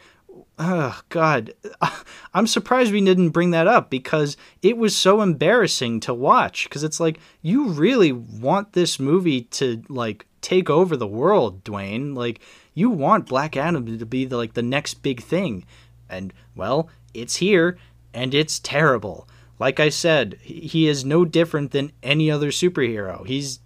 Oh, 0.58 1.02
God. 1.10 1.54
I'm 2.34 2.48
surprised 2.48 2.94
we 2.94 3.04
didn't 3.04 3.32
bring 3.32 3.52
that 3.52 3.68
up 3.68 3.90
because 3.90 4.38
it 4.62 4.78
was 4.78 4.96
so 4.96 5.20
embarrassing 5.20 6.00
to 6.02 6.14
watch. 6.14 6.64
Because 6.64 6.86
it's 6.86 7.02
like, 7.02 7.20
you 7.42 7.68
really 7.68 8.14
want 8.14 8.72
this 8.72 8.98
movie 8.98 9.42
to, 9.42 9.84
like, 9.90 10.26
take 10.40 10.70
over 10.70 10.96
the 10.96 11.06
world, 11.06 11.62
Dwayne. 11.66 12.16
Like, 12.16 12.40
you 12.74 12.90
want 12.90 13.28
Black 13.28 13.58
Adam 13.58 14.00
to 14.00 14.06
be 14.06 14.24
the, 14.24 14.38
like, 14.38 14.54
the 14.54 14.62
next 14.62 15.04
big 15.04 15.22
thing. 15.22 15.66
And, 16.10 16.32
well, 16.56 16.90
it's 17.14 17.36
here, 17.36 17.78
and 18.14 18.34
it's 18.34 18.60
terrible. 18.60 19.28
Like 19.62 19.80
I 19.80 19.90
said, 19.90 20.40
he 20.42 20.88
is 20.88 21.06
no 21.06 21.24
different 21.24 21.70
than 21.70 21.92
any 22.02 22.32
other 22.32 22.50
superhero. 22.50 23.24
He's 23.28 23.60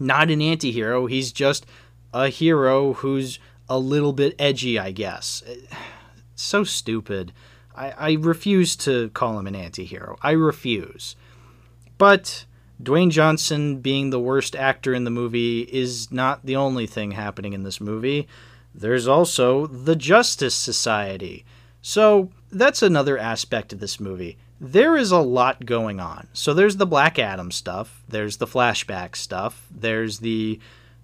not 0.00 0.28
an 0.28 0.42
anti 0.42 0.72
hero, 0.72 1.06
he's 1.06 1.30
just 1.30 1.66
a 2.12 2.30
hero 2.30 2.94
who's 2.94 3.38
a 3.68 3.78
little 3.78 4.12
bit 4.12 4.34
edgy, 4.40 4.76
I 4.76 4.90
guess. 4.90 5.44
So 6.34 6.64
stupid. 6.64 7.32
I, 7.76 7.90
I 7.90 8.12
refuse 8.12 8.74
to 8.76 9.10
call 9.10 9.38
him 9.38 9.46
an 9.46 9.54
anti 9.54 9.84
hero. 9.84 10.16
I 10.22 10.30
refuse. 10.30 11.14
But 11.98 12.46
Dwayne 12.82 13.10
Johnson 13.10 13.80
being 13.80 14.08
the 14.08 14.18
worst 14.18 14.56
actor 14.56 14.94
in 14.94 15.04
the 15.04 15.10
movie 15.10 15.60
is 15.60 16.10
not 16.10 16.46
the 16.46 16.56
only 16.56 16.86
thing 16.86 17.10
happening 17.10 17.52
in 17.52 17.62
this 17.62 17.78
movie. 17.78 18.26
There's 18.74 19.06
also 19.06 19.66
the 19.66 19.96
Justice 19.96 20.54
Society. 20.54 21.44
So 21.82 22.30
that's 22.50 22.82
another 22.82 23.18
aspect 23.18 23.74
of 23.74 23.80
this 23.80 24.00
movie. 24.00 24.38
There 24.60 24.96
is 24.96 25.10
a 25.10 25.20
lot 25.20 25.64
going 25.64 26.00
on. 26.00 26.28
So 26.34 26.52
there's 26.52 26.76
the 26.76 26.86
Black 26.86 27.18
Adam 27.18 27.50
stuff, 27.50 28.02
there's 28.08 28.36
the 28.36 28.46
flashback 28.46 29.16
stuff, 29.16 29.66
there's 29.70 30.18
the 30.18 30.60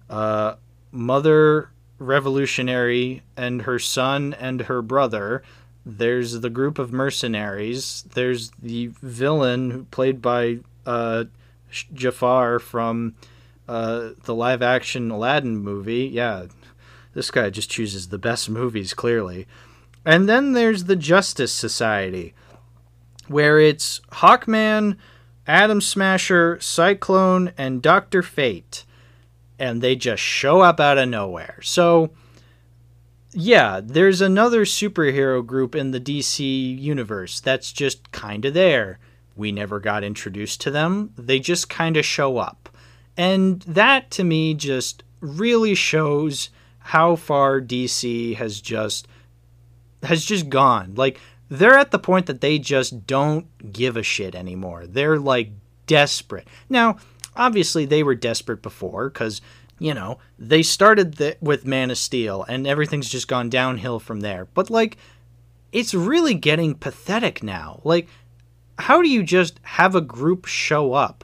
uh, 0.09 0.55
mother 0.91 1.71
revolutionary 1.99 3.23
and 3.35 3.63
her 3.63 3.79
son 3.79 4.35
and 4.39 4.61
her 4.61 4.81
brother. 4.81 5.43
There's 5.85 6.41
the 6.41 6.49
group 6.49 6.79
of 6.79 6.91
mercenaries. 6.91 8.03
There's 8.13 8.51
the 8.61 8.87
villain 9.01 9.85
played 9.85 10.21
by 10.21 10.59
uh, 10.85 11.25
Jafar 11.93 12.59
from 12.59 13.15
uh, 13.67 14.09
the 14.23 14.35
live 14.35 14.61
action 14.61 15.11
Aladdin 15.11 15.57
movie. 15.57 16.05
Yeah, 16.05 16.47
this 17.13 17.31
guy 17.31 17.49
just 17.49 17.69
chooses 17.69 18.09
the 18.09 18.17
best 18.17 18.49
movies, 18.49 18.93
clearly. 18.93 19.47
And 20.05 20.27
then 20.29 20.53
there's 20.53 20.85
the 20.85 20.95
Justice 20.95 21.51
Society, 21.51 22.33
where 23.27 23.59
it's 23.59 24.01
Hawkman, 24.11 24.97
Atom 25.45 25.81
Smasher, 25.81 26.59
Cyclone, 26.59 27.51
and 27.57 27.81
Dr. 27.81 28.21
Fate 28.21 28.85
and 29.59 29.81
they 29.81 29.95
just 29.95 30.21
show 30.21 30.61
up 30.61 30.79
out 30.79 30.97
of 30.97 31.09
nowhere. 31.09 31.59
So, 31.61 32.11
yeah, 33.33 33.81
there's 33.83 34.21
another 34.21 34.65
superhero 34.65 35.45
group 35.45 35.75
in 35.75 35.91
the 35.91 35.99
DC 35.99 36.79
universe 36.79 37.39
that's 37.39 37.71
just 37.71 38.11
kind 38.11 38.45
of 38.45 38.53
there. 38.53 38.99
We 39.35 39.51
never 39.51 39.79
got 39.79 40.03
introduced 40.03 40.61
to 40.61 40.71
them, 40.71 41.13
they 41.17 41.39
just 41.39 41.69
kind 41.69 41.97
of 41.97 42.05
show 42.05 42.37
up. 42.37 42.69
And 43.15 43.61
that 43.61 44.11
to 44.11 44.23
me 44.23 44.53
just 44.53 45.03
really 45.21 45.73
shows 45.73 46.49
how 46.79 47.15
far 47.15 47.59
DC 47.59 48.35
has 48.35 48.61
just 48.61 49.07
has 50.03 50.23
just 50.23 50.49
gone. 50.49 50.93
Like 50.95 51.19
they're 51.49 51.77
at 51.77 51.91
the 51.91 51.99
point 51.99 52.25
that 52.25 52.41
they 52.41 52.59
just 52.59 53.07
don't 53.07 53.71
give 53.71 53.97
a 53.97 54.03
shit 54.03 54.35
anymore. 54.35 54.85
They're 54.87 55.19
like 55.19 55.51
desperate. 55.85 56.47
Now, 56.69 56.97
obviously 57.35 57.85
they 57.85 58.03
were 58.03 58.15
desperate 58.15 58.61
before 58.61 59.09
cuz 59.09 59.41
you 59.79 59.93
know, 59.93 60.17
they 60.39 60.63
started 60.63 61.17
the, 61.17 61.37
with 61.39 61.67
Man 61.67 61.91
of 61.91 61.99
Steel 61.99 62.43
and 62.47 62.65
everything's 62.65 63.09
just 63.09 63.27
gone 63.27 63.47
downhill 63.47 63.99
from 63.99 64.21
there. 64.21 64.45
But 64.53 64.69
like 64.69 64.97
it's 65.71 65.93
really 65.93 66.33
getting 66.33 66.73
pathetic 66.73 67.43
now. 67.43 67.81
Like 67.83 68.07
how 68.79 69.01
do 69.01 69.09
you 69.09 69.23
just 69.23 69.59
have 69.63 69.95
a 69.95 70.01
group 70.01 70.45
show 70.45 70.93
up 70.93 71.23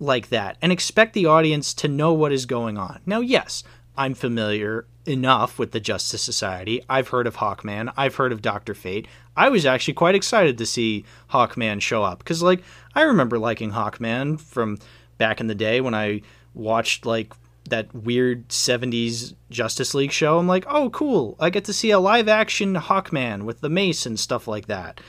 like 0.00 0.28
that 0.28 0.56
and 0.62 0.70
expect 0.72 1.14
the 1.14 1.26
audience 1.26 1.74
to 1.74 1.88
know 1.88 2.12
what 2.12 2.32
is 2.32 2.46
going 2.46 2.78
on? 2.78 3.00
Now, 3.06 3.20
yes, 3.20 3.64
I'm 3.96 4.14
familiar 4.14 4.86
enough 5.08 5.58
with 5.58 5.72
the 5.72 5.80
Justice 5.80 6.22
Society. 6.22 6.82
I've 6.88 7.08
heard 7.08 7.26
of 7.26 7.36
Hawkman. 7.36 7.92
I've 7.96 8.16
heard 8.16 8.32
of 8.32 8.42
Doctor 8.42 8.74
Fate. 8.74 9.08
I 9.36 9.48
was 9.48 9.64
actually 9.64 9.94
quite 9.94 10.14
excited 10.14 10.58
to 10.58 10.66
see 10.66 11.04
Hawkman 11.30 11.80
show 11.80 12.02
up 12.02 12.18
because, 12.18 12.42
like, 12.42 12.62
I 12.94 13.02
remember 13.02 13.38
liking 13.38 13.72
Hawkman 13.72 14.40
from 14.40 14.78
back 15.16 15.40
in 15.40 15.46
the 15.46 15.54
day 15.54 15.80
when 15.80 15.94
I 15.94 16.22
watched 16.54 17.06
like 17.06 17.32
that 17.70 17.94
weird 17.94 18.48
70s 18.48 19.34
Justice 19.50 19.94
League 19.94 20.12
show. 20.12 20.38
I'm 20.38 20.48
like, 20.48 20.64
oh, 20.68 20.90
cool. 20.90 21.36
I 21.38 21.50
get 21.50 21.64
to 21.66 21.72
see 21.72 21.90
a 21.90 21.98
live 21.98 22.28
action 22.28 22.74
Hawkman 22.74 23.42
with 23.42 23.60
the 23.60 23.68
mace 23.68 24.06
and 24.06 24.18
stuff 24.18 24.48
like 24.48 24.66
that. 24.66 25.00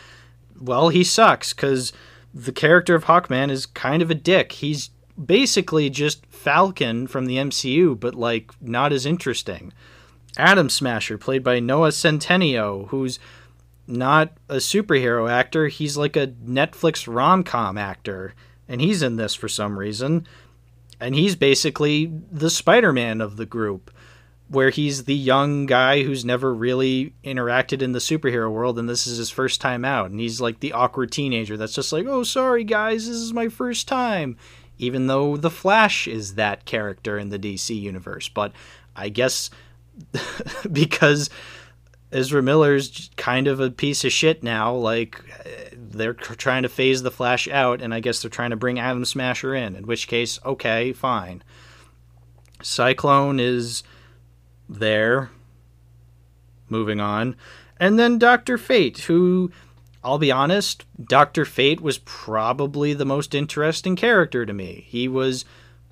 Well, 0.59 0.89
he 0.89 1.03
sucks 1.03 1.53
because 1.53 1.93
the 2.33 2.51
character 2.51 2.95
of 2.95 3.05
Hawkman 3.05 3.49
is 3.49 3.65
kind 3.65 4.01
of 4.01 4.11
a 4.11 4.15
dick. 4.15 4.53
He's 4.53 4.89
basically 5.23 5.89
just 5.89 6.25
Falcon 6.27 7.07
from 7.07 7.25
the 7.25 7.37
MCU, 7.37 7.99
but 7.99 8.15
like 8.15 8.51
not 8.61 8.93
as 8.93 9.05
interesting. 9.05 9.73
Atom 10.37 10.69
Smasher, 10.69 11.17
played 11.17 11.43
by 11.43 11.59
Noah 11.59 11.89
Centineo, 11.89 12.87
who's 12.89 13.19
not 13.87 14.33
a 14.47 14.55
superhero 14.55 15.29
actor, 15.29 15.67
he's 15.67 15.97
like 15.97 16.15
a 16.15 16.27
Netflix 16.27 17.13
rom 17.13 17.43
com 17.43 17.77
actor, 17.77 18.33
and 18.67 18.79
he's 18.79 19.01
in 19.01 19.15
this 19.15 19.33
for 19.35 19.49
some 19.49 19.77
reason. 19.77 20.27
And 21.01 21.15
he's 21.15 21.35
basically 21.35 22.11
the 22.31 22.49
Spider 22.49 22.93
Man 22.93 23.21
of 23.21 23.37
the 23.37 23.45
group, 23.45 23.91
where 24.49 24.69
he's 24.69 25.05
the 25.05 25.15
young 25.15 25.65
guy 25.65 26.03
who's 26.03 26.25
never 26.25 26.53
really 26.53 27.13
interacted 27.23 27.81
in 27.81 27.93
the 27.93 27.99
superhero 27.99 28.51
world, 28.51 28.77
and 28.77 28.87
this 28.87 29.07
is 29.07 29.17
his 29.17 29.29
first 29.29 29.61
time 29.61 29.85
out. 29.85 30.11
And 30.11 30.19
he's 30.19 30.41
like 30.41 30.59
the 30.59 30.73
awkward 30.73 31.11
teenager 31.11 31.57
that's 31.57 31.73
just 31.73 31.93
like, 31.93 32.05
oh, 32.05 32.23
sorry, 32.23 32.63
guys, 32.63 33.07
this 33.07 33.17
is 33.17 33.33
my 33.33 33.47
first 33.47 33.87
time 33.87 34.37
even 34.79 35.07
though 35.07 35.37
the 35.37 35.51
Flash 35.51 36.07
is 36.07 36.35
that 36.35 36.65
character 36.65 37.19
in 37.19 37.29
the 37.29 37.37
DC 37.37 37.79
universe. 37.79 38.29
But 38.29 38.53
I 38.95 39.09
guess 39.09 39.51
because 40.71 41.29
Ezra 42.11 42.41
Miller's 42.41 43.11
kind 43.17 43.47
of 43.47 43.59
a 43.59 43.69
piece 43.69 44.03
of 44.03 44.11
shit 44.11 44.41
now, 44.41 44.73
like 44.73 45.21
they're 45.75 46.13
trying 46.13 46.63
to 46.63 46.69
phase 46.69 47.03
the 47.03 47.11
Flash 47.11 47.47
out, 47.47 47.81
and 47.81 47.93
I 47.93 47.99
guess 47.99 48.21
they're 48.21 48.31
trying 48.31 48.49
to 48.49 48.55
bring 48.55 48.79
Atom 48.79 49.05
Smasher 49.05 49.53
in. 49.53 49.75
In 49.75 49.85
which 49.85 50.07
case, 50.07 50.39
okay, 50.45 50.93
fine. 50.93 51.43
Cyclone 52.61 53.39
is 53.39 53.83
there. 54.67 55.29
Moving 56.67 56.99
on. 56.99 57.35
And 57.79 57.97
then 57.97 58.19
Dr. 58.19 58.57
Fate, 58.57 58.99
who 58.99 59.51
I'll 60.03 60.17
be 60.17 60.31
honest, 60.31 60.85
Dr. 61.01 61.43
Fate 61.45 61.81
was 61.81 61.97
probably 61.99 62.93
the 62.93 63.05
most 63.05 63.35
interesting 63.35 63.95
character 63.95 64.45
to 64.45 64.53
me. 64.53 64.85
He 64.87 65.07
was 65.07 65.45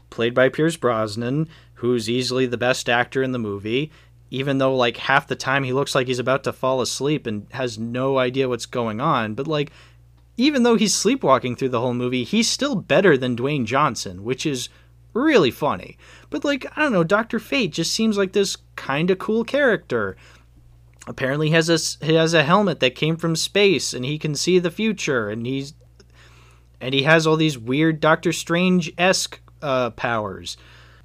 played 0.10 0.34
by 0.34 0.50
Pierce 0.50 0.78
Brosnan, 0.78 1.50
who's 1.76 2.10
easily 2.10 2.46
the 2.46 2.58
best 2.58 2.90
actor 2.90 3.22
in 3.22 3.34
the 3.34 3.40
movie, 3.40 3.92
even 4.30 4.58
though 4.58 4.76
like 4.76 4.98
half 4.98 5.28
the 5.28 5.36
time 5.36 5.64
he 5.64 5.74
looks 5.74 5.94
like 5.94 6.08
he's 6.08 6.20
about 6.20 6.44
to 6.46 6.54
fall 6.54 6.82
asleep 6.82 7.28
and 7.28 7.48
has 7.52 7.78
no 7.78 8.18
idea 8.18 8.48
what's 8.50 8.66
going 8.66 9.02
on, 9.02 9.34
but 9.34 9.48
like 9.48 9.72
even 10.38 10.64
though 10.64 10.76
he's 10.76 10.96
sleepwalking 10.96 11.56
through 11.56 11.70
the 11.70 11.82
whole 11.82 11.96
movie, 11.96 12.24
he's 12.24 12.50
still 12.50 12.76
better 12.76 13.18
than 13.18 13.36
Dwayne 13.36 13.66
Johnson, 13.66 14.24
which 14.24 14.46
is 14.46 14.70
really 15.14 15.52
funny. 15.52 15.98
But 16.30 16.46
like, 16.46 16.66
I 16.78 16.84
don't 16.84 16.94
know, 16.94 17.04
Dr. 17.04 17.40
Fate 17.40 17.72
just 17.74 17.92
seems 17.92 18.18
like 18.18 18.34
this 18.34 18.58
kind 18.76 19.10
of 19.10 19.18
cool 19.18 19.44
character 19.44 20.16
apparently 21.08 21.50
has 21.52 21.70
a 21.70 22.06
he 22.06 22.14
has 22.14 22.34
a 22.34 22.44
helmet 22.44 22.80
that 22.82 22.94
came 22.94 23.16
from 23.16 23.36
space 23.36 23.94
and 23.94 24.06
he 24.06 24.20
can 24.20 24.36
see 24.36 24.60
the 24.60 24.70
future 24.70 25.30
and 25.30 25.46
he's 25.46 25.74
and 26.80 26.94
he 26.94 27.04
has 27.04 27.26
all 27.26 27.38
these 27.38 27.58
weird 27.58 28.00
Doctor 28.00 28.32
Strange 28.32 28.94
esque 28.98 29.40
uh, 29.62 29.90
powers. 29.92 30.58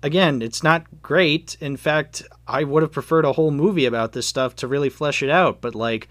Again, 0.03 0.43
it's 0.43 0.63
not 0.63 0.85
great. 1.01 1.57
In 1.61 1.77
fact, 1.77 2.25
I 2.47 2.65
would 2.65 2.83
have 2.83 2.93
preferred 2.93 3.25
a 3.25 3.33
whole 3.33 3.53
movie 3.53 3.87
about 3.87 4.13
this 4.13 4.27
stuff 4.27 4.55
to 4.57 4.69
really 4.69 4.91
flesh 4.91 5.23
it 5.23 5.31
out. 5.31 5.63
But 5.63 5.75
like, 5.75 6.09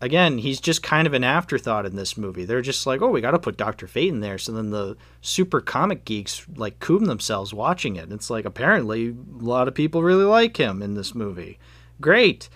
again, 0.00 0.38
he's 0.38 0.58
just 0.60 0.82
kind 0.82 1.06
of 1.06 1.12
an 1.12 1.24
afterthought 1.24 1.84
in 1.84 1.96
this 1.96 2.16
movie. 2.16 2.44
They're 2.46 2.62
just 2.62 2.86
like, 2.86 3.02
oh, 3.02 3.10
we 3.10 3.20
got 3.20 3.32
to 3.32 3.38
put 3.38 3.58
Doctor 3.58 3.86
Fate 3.86 4.08
in 4.08 4.20
there. 4.20 4.38
So 4.38 4.52
then 4.52 4.70
the 4.70 4.96
super 5.20 5.60
comic 5.60 6.06
geeks 6.06 6.46
like 6.56 6.78
coom 6.78 7.04
themselves 7.04 7.52
watching 7.52 7.96
it. 7.96 8.10
It's 8.10 8.30
like 8.30 8.46
apparently 8.46 9.08
a 9.08 9.44
lot 9.44 9.68
of 9.68 9.74
people 9.74 10.02
really 10.02 10.24
like 10.24 10.56
him 10.56 10.80
in 10.80 10.94
this 10.94 11.14
movie. 11.14 11.58
Great 12.00 12.48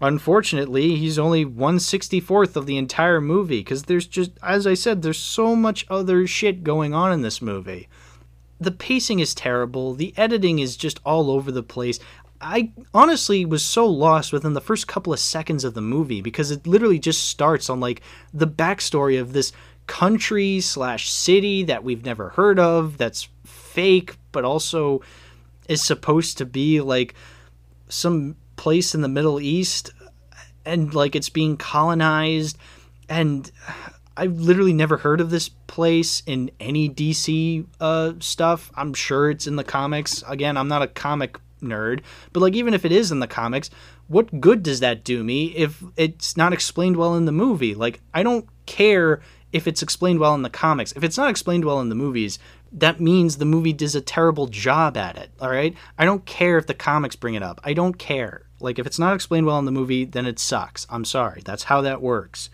unfortunately, 0.00 0.96
he's 0.96 1.18
only 1.18 1.44
164th 1.44 2.56
of 2.56 2.66
the 2.66 2.76
entire 2.76 3.20
movie 3.20 3.60
because 3.60 3.84
there's 3.84 4.06
just, 4.06 4.32
as 4.42 4.66
I 4.66 4.74
said, 4.74 5.02
there's 5.02 5.18
so 5.18 5.56
much 5.56 5.86
other 5.88 6.26
shit 6.26 6.64
going 6.64 6.94
on 6.94 7.12
in 7.12 7.22
this 7.22 7.40
movie. 7.42 7.88
The 8.60 8.70
pacing 8.70 9.20
is 9.20 9.34
terrible, 9.34 9.94
the 9.94 10.14
editing 10.16 10.58
is 10.58 10.76
just 10.76 11.00
all 11.04 11.30
over 11.30 11.52
the 11.52 11.62
place. 11.62 11.98
I 12.40 12.72
honestly 12.92 13.44
was 13.44 13.64
so 13.64 13.86
lost 13.86 14.32
within 14.32 14.52
the 14.52 14.60
first 14.60 14.86
couple 14.86 15.12
of 15.12 15.18
seconds 15.18 15.64
of 15.64 15.74
the 15.74 15.80
movie 15.80 16.20
because 16.20 16.50
it 16.50 16.66
literally 16.66 16.98
just 16.98 17.28
starts 17.28 17.70
on 17.70 17.80
like 17.80 18.02
the 18.32 18.46
backstory 18.46 19.20
of 19.20 19.32
this 19.32 19.52
country 19.86 20.60
slash 20.60 21.10
city 21.10 21.62
that 21.64 21.84
we've 21.84 22.04
never 22.04 22.30
heard 22.30 22.58
of 22.58 22.98
that's 22.98 23.28
fake 23.44 24.16
but 24.32 24.44
also 24.44 25.00
is 25.68 25.82
supposed 25.82 26.38
to 26.38 26.44
be 26.44 26.80
like 26.80 27.14
some 27.88 28.36
place 28.56 28.94
in 28.94 29.02
the 29.02 29.08
Middle 29.08 29.40
East 29.40 29.92
and 30.64 30.92
like 30.94 31.14
it's 31.14 31.28
being 31.28 31.56
colonized 31.56 32.58
and 33.08 33.50
I've 34.16 34.40
literally 34.40 34.72
never 34.72 34.96
heard 34.96 35.20
of 35.20 35.30
this 35.30 35.48
place 35.48 36.22
in 36.26 36.50
any 36.58 36.88
DC 36.88 37.66
uh, 37.80 38.14
stuff. 38.18 38.72
I'm 38.74 38.94
sure 38.94 39.30
it's 39.30 39.46
in 39.46 39.56
the 39.56 39.64
comics. 39.64 40.24
Again, 40.26 40.56
I'm 40.56 40.68
not 40.68 40.80
a 40.80 40.86
comic 40.86 41.38
nerd, 41.60 42.00
but 42.32 42.40
like 42.40 42.54
even 42.54 42.72
if 42.72 42.84
it 42.84 42.92
is 42.92 43.12
in 43.12 43.20
the 43.20 43.26
comics, 43.26 43.68
what 44.08 44.40
good 44.40 44.62
does 44.62 44.80
that 44.80 45.04
do 45.04 45.22
me 45.22 45.46
if 45.48 45.82
it's 45.96 46.36
not 46.36 46.52
explained 46.52 46.96
well 46.96 47.14
in 47.14 47.26
the 47.26 47.32
movie? 47.32 47.74
Like 47.74 48.00
I 48.14 48.22
don't 48.22 48.48
care 48.64 49.20
if 49.52 49.66
it's 49.66 49.82
explained 49.82 50.18
well 50.18 50.34
in 50.34 50.42
the 50.42 50.50
comics. 50.50 50.92
If 50.92 51.04
it's 51.04 51.18
not 51.18 51.30
explained 51.30 51.64
well 51.64 51.80
in 51.80 51.88
the 51.88 51.94
movies, 51.94 52.38
that 52.72 53.00
means 53.00 53.36
the 53.36 53.44
movie 53.44 53.72
does 53.72 53.94
a 53.94 54.00
terrible 54.00 54.46
job 54.46 54.96
at 54.96 55.16
it, 55.16 55.30
all 55.40 55.50
right? 55.50 55.74
I 55.98 56.04
don't 56.04 56.24
care 56.24 56.58
if 56.58 56.66
the 56.66 56.74
comics 56.74 57.16
bring 57.16 57.34
it 57.34 57.42
up. 57.42 57.60
I 57.64 57.72
don't 57.72 57.98
care. 57.98 58.45
Like 58.60 58.78
if 58.78 58.86
it's 58.86 58.98
not 58.98 59.14
explained 59.14 59.46
well 59.46 59.58
in 59.58 59.64
the 59.64 59.72
movie, 59.72 60.04
then 60.04 60.26
it 60.26 60.38
sucks. 60.38 60.86
I'm 60.90 61.04
sorry. 61.04 61.42
That's 61.44 61.64
how 61.64 61.80
that 61.82 62.02
works. 62.02 62.50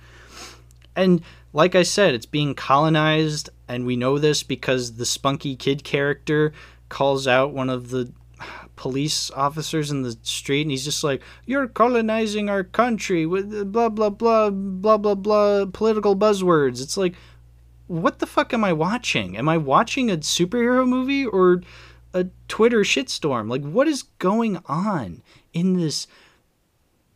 And 0.97 1.23
like 1.53 1.75
I 1.75 1.83
said, 1.83 2.15
it's 2.15 2.27
being 2.27 2.55
colonized, 2.55 3.51
and 3.69 3.87
we 3.87 3.97
know 3.97 4.19
this 4.19 4.43
because 4.43 4.95
the 4.95 5.07
spunky 5.07 5.55
kid 5.57 5.85
character 5.85 6.53
calls 6.89 7.27
out 7.27 7.53
one 7.53 7.71
of 7.71 7.91
the 7.91 8.13
police 8.77 9.31
officers 9.31 9.91
in 9.91 10.03
the 10.03 10.17
street, 10.23 10.63
and 10.63 10.71
he's 10.71 10.85
just 10.85 11.05
like, 11.05 11.23
"You're 11.47 11.69
colonizing 11.69 12.49
our 12.49 12.65
country 12.65 13.27
with 13.27 13.73
blah 13.73 13.89
blah 13.89 14.11
blah 14.11 14.51
blah 14.51 14.97
blah 14.99 15.15
blah 15.15 15.67
political 15.67 16.17
buzzwords." 16.17 16.83
It's 16.83 16.97
like, 16.97 17.15
what 17.87 18.19
the 18.19 18.27
fuck 18.27 18.55
am 18.55 18.65
I 18.65 18.73
watching? 18.73 19.37
Am 19.37 19.49
I 19.49 19.59
watching 19.59 20.11
a 20.11 20.17
superhero 20.17 20.89
movie 20.89 21.27
or 21.27 21.63
a 22.15 22.27
Twitter 22.49 22.81
shitstorm? 22.81 23.51
Like, 23.51 23.63
what 23.63 23.87
is 23.87 24.05
going 24.19 24.59
on? 24.67 25.23
In 25.53 25.75
this 25.75 26.07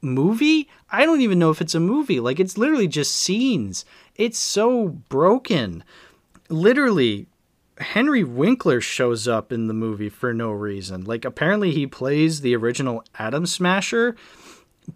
movie. 0.01 0.69
I 0.91 1.05
don't 1.05 1.21
even 1.21 1.39
know 1.39 1.51
if 1.51 1.61
it's 1.61 1.75
a 1.75 1.81
movie. 1.81 2.21
Like 2.21 2.41
it's 2.41 2.59
literally 2.59 2.89
just 2.89 3.15
scenes. 3.15 3.85
It's 4.15 4.39
so 4.39 4.89
broken. 4.89 5.85
Literally, 6.49 7.27
Henry 7.79 8.25
Winkler 8.25 8.81
shows 8.81 9.29
up 9.29 9.53
in 9.53 9.67
the 9.67 9.75
movie 9.75 10.09
for 10.09 10.33
no 10.33 10.51
reason. 10.51 11.05
Like 11.05 11.25
apparently 11.25 11.73
he 11.73 11.87
plays 11.87 12.41
the 12.41 12.57
original 12.57 13.05
Atom 13.19 13.47
Smasher, 13.47 14.17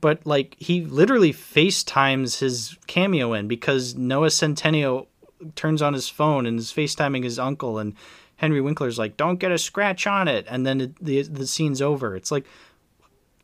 but 0.00 0.24
like 0.24 0.56
he 0.58 0.84
literally 0.84 1.32
FaceTimes 1.32 2.38
his 2.38 2.76
cameo 2.86 3.32
in 3.32 3.48
because 3.48 3.94
Noah 3.94 4.28
Centineo 4.28 5.06
turns 5.54 5.82
on 5.82 5.94
his 5.94 6.08
phone 6.08 6.46
and 6.46 6.58
is 6.58 6.72
FaceTiming 6.72 7.24
his 7.24 7.38
uncle 7.38 7.78
and 7.78 7.94
Henry 8.36 8.62
Winkler's 8.62 8.98
like, 8.98 9.18
"Don't 9.18 9.38
get 9.38 9.52
a 9.52 9.58
scratch 9.58 10.06
on 10.06 10.26
it," 10.26 10.46
and 10.48 10.66
then 10.66 10.80
it, 10.80 11.04
the 11.04 11.22
the 11.24 11.46
scene's 11.46 11.82
over. 11.82 12.16
It's 12.16 12.32
like, 12.32 12.46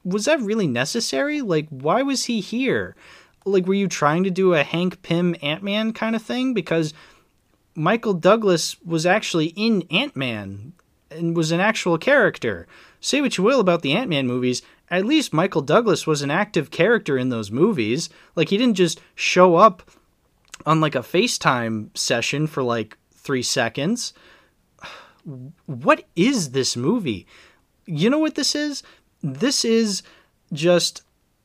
was 0.07 0.27
that 0.27 0.41
really 0.41 0.69
necessary? 0.69 1.41
Like, 1.41 1.69
why 1.69 2.03
was 2.03 2.27
he 2.27 2.41
here? 2.41 2.95
Like, 3.45 3.67
were 3.67 3.75
you 3.75 3.89
trying 3.89 4.23
to 4.25 4.31
do 4.31 4.55
a 4.55 4.63
Hank 4.63 5.03
Pym 5.03 5.35
Ant 5.43 5.63
Man 5.63 5.93
kind 5.93 6.15
of 6.15 6.23
thing? 6.23 6.55
Because 6.55 6.95
Michael 7.75 8.15
Douglas 8.15 8.81
was 8.83 9.05
actually 9.05 9.47
in 9.57 9.83
Ant 9.91 10.15
Man 10.15 10.73
and 11.11 11.37
was 11.37 11.51
an 11.51 11.61
actual 11.61 11.99
character. 11.99 12.69
Say 13.01 13.21
what 13.21 13.37
you 13.37 13.45
will 13.45 13.61
about 13.61 13.83
the 13.83 13.93
Ant 13.93 14.09
Man 14.09 14.27
movies, 14.27 14.63
at 14.91 15.05
least 15.05 15.33
Michael 15.33 15.63
Douglas 15.63 16.07
was 16.07 16.23
an 16.23 16.31
active 16.31 16.71
character 16.71 17.19
in 17.19 17.29
those 17.29 17.51
movies. 17.51 18.09
Like, 18.37 18.51
he 18.51 18.57
didn't 18.57 18.77
just 18.77 19.01
show 19.17 19.57
up 19.57 19.91
on 20.65 20.81
like 20.81 20.95
a 20.95 21.01
FaceTime 21.01 21.97
session 21.97 22.47
for 22.47 22.63
like 22.63 22.97
three 23.13 23.43
seconds 23.43 24.15
what 25.67 26.05
is 26.15 26.53
this 26.53 26.77
movie? 26.77 27.27
You 27.87 28.11
know 28.11 28.19
what 28.19 28.35
this 28.35 28.55
is? 28.55 28.83
This 29.23 29.65
is 29.65 30.03
just 30.53 31.03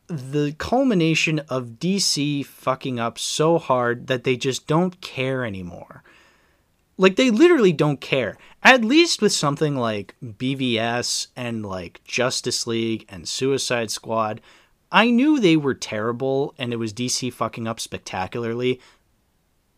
the 0.07 0.53
culmination 0.57 1.39
of 1.49 1.79
DC 1.79 2.45
fucking 2.45 2.99
up 2.99 3.17
so 3.17 3.57
hard 3.57 4.07
that 4.07 4.23
they 4.23 4.35
just 4.35 4.67
don't 4.67 4.99
care 5.01 5.45
anymore. 5.45 6.03
Like 6.97 7.15
they 7.15 7.31
literally 7.31 7.71
don't 7.71 8.01
care. 8.01 8.37
At 8.61 8.83
least 8.83 9.21
with 9.21 9.31
something 9.31 9.75
like 9.75 10.15
BVS 10.23 11.27
and 11.35 11.65
like 11.65 12.01
Justice 12.03 12.67
League 12.67 13.05
and 13.09 13.27
Suicide 13.27 13.89
Squad, 13.89 14.41
I 14.91 15.09
knew 15.09 15.39
they 15.39 15.57
were 15.57 15.73
terrible 15.73 16.53
and 16.57 16.73
it 16.73 16.77
was 16.77 16.93
DC 16.93 17.33
fucking 17.33 17.67
up 17.67 17.79
spectacularly, 17.79 18.79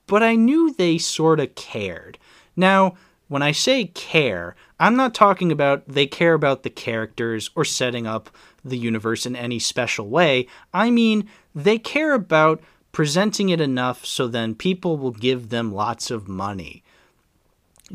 but 0.08 0.24
I 0.24 0.36
knew 0.36 0.74
they 0.74 0.98
sort 0.98 1.40
of 1.40 1.56
cared. 1.56 2.18
Now, 2.56 2.96
when 3.28 3.42
I 3.42 3.52
say 3.52 3.86
care, 3.86 4.56
I'm 4.80 4.96
not 4.96 5.14
talking 5.14 5.52
about 5.52 5.88
they 5.88 6.08
care 6.08 6.34
about 6.34 6.64
the 6.64 6.70
characters 6.70 7.50
or 7.56 7.66
setting 7.66 8.06
up 8.06 8.30
the 8.64 8.78
universe 8.78 9.26
in 9.26 9.36
any 9.36 9.60
special 9.60 10.10
way. 10.10 10.48
I 10.74 10.90
mean, 10.90 11.30
they 11.56 11.78
care 11.78 12.14
about 12.14 12.62
presenting 12.92 13.50
it 13.50 13.60
enough 13.60 14.06
so 14.06 14.28
then 14.28 14.56
people 14.56 14.98
will 14.98 15.12
give 15.12 15.50
them 15.50 15.74
lots 15.74 16.12
of 16.12 16.28
money. 16.28 16.84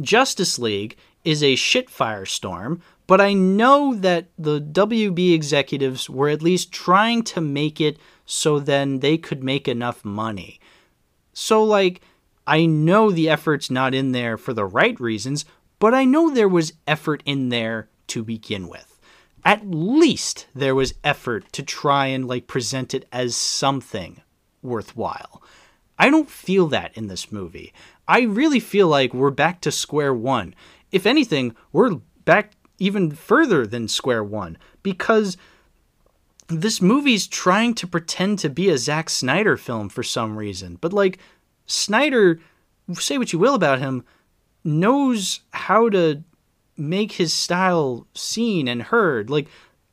Justice 0.00 0.58
League 0.58 0.96
is 1.24 1.42
a 1.42 1.56
shit 1.56 1.88
firestorm, 1.88 2.80
but 3.06 3.20
I 3.20 3.32
know 3.32 3.94
that 3.94 4.28
the 4.38 4.60
WB 4.60 5.32
executives 5.34 6.10
were 6.10 6.28
at 6.28 6.42
least 6.42 6.72
trying 6.72 7.22
to 7.24 7.40
make 7.40 7.80
it 7.80 7.98
so 8.26 8.58
then 8.58 9.00
they 9.00 9.16
could 9.16 9.42
make 9.42 9.66
enough 9.66 10.04
money. 10.04 10.60
So, 11.32 11.64
like, 11.64 12.02
I 12.48 12.64
know 12.64 13.10
the 13.10 13.28
effort's 13.28 13.70
not 13.70 13.94
in 13.94 14.12
there 14.12 14.38
for 14.38 14.54
the 14.54 14.64
right 14.64 14.98
reasons, 14.98 15.44
but 15.78 15.92
I 15.92 16.06
know 16.06 16.30
there 16.30 16.48
was 16.48 16.72
effort 16.86 17.22
in 17.26 17.50
there 17.50 17.90
to 18.06 18.24
begin 18.24 18.68
with. 18.68 18.98
At 19.44 19.70
least 19.70 20.46
there 20.54 20.74
was 20.74 20.94
effort 21.04 21.52
to 21.52 21.62
try 21.62 22.06
and 22.06 22.26
like 22.26 22.46
present 22.46 22.94
it 22.94 23.06
as 23.12 23.36
something 23.36 24.22
worthwhile. 24.62 25.42
I 25.98 26.08
don't 26.08 26.30
feel 26.30 26.68
that 26.68 26.96
in 26.96 27.08
this 27.08 27.30
movie. 27.30 27.74
I 28.08 28.22
really 28.22 28.60
feel 28.60 28.88
like 28.88 29.12
we're 29.12 29.30
back 29.30 29.60
to 29.60 29.70
square 29.70 30.14
one. 30.14 30.54
If 30.90 31.04
anything, 31.04 31.54
we're 31.70 31.96
back 32.24 32.52
even 32.78 33.10
further 33.10 33.66
than 33.66 33.88
square 33.88 34.24
one 34.24 34.56
because 34.82 35.36
this 36.48 36.80
movie's 36.80 37.26
trying 37.26 37.74
to 37.74 37.86
pretend 37.86 38.38
to 38.38 38.48
be 38.48 38.70
a 38.70 38.78
Zack 38.78 39.10
Snyder 39.10 39.58
film 39.58 39.90
for 39.90 40.02
some 40.02 40.38
reason. 40.38 40.78
But 40.80 40.94
like 40.94 41.18
Snyder, 41.68 42.40
say 42.94 43.18
what 43.18 43.32
you 43.32 43.38
will 43.38 43.54
about 43.54 43.78
him, 43.78 44.04
knows 44.64 45.40
how 45.52 45.88
to 45.90 46.24
make 46.76 47.12
his 47.12 47.32
style 47.32 48.06
seen 48.14 48.66
and 48.66 48.82
heard. 48.82 49.30
Like, 49.30 49.48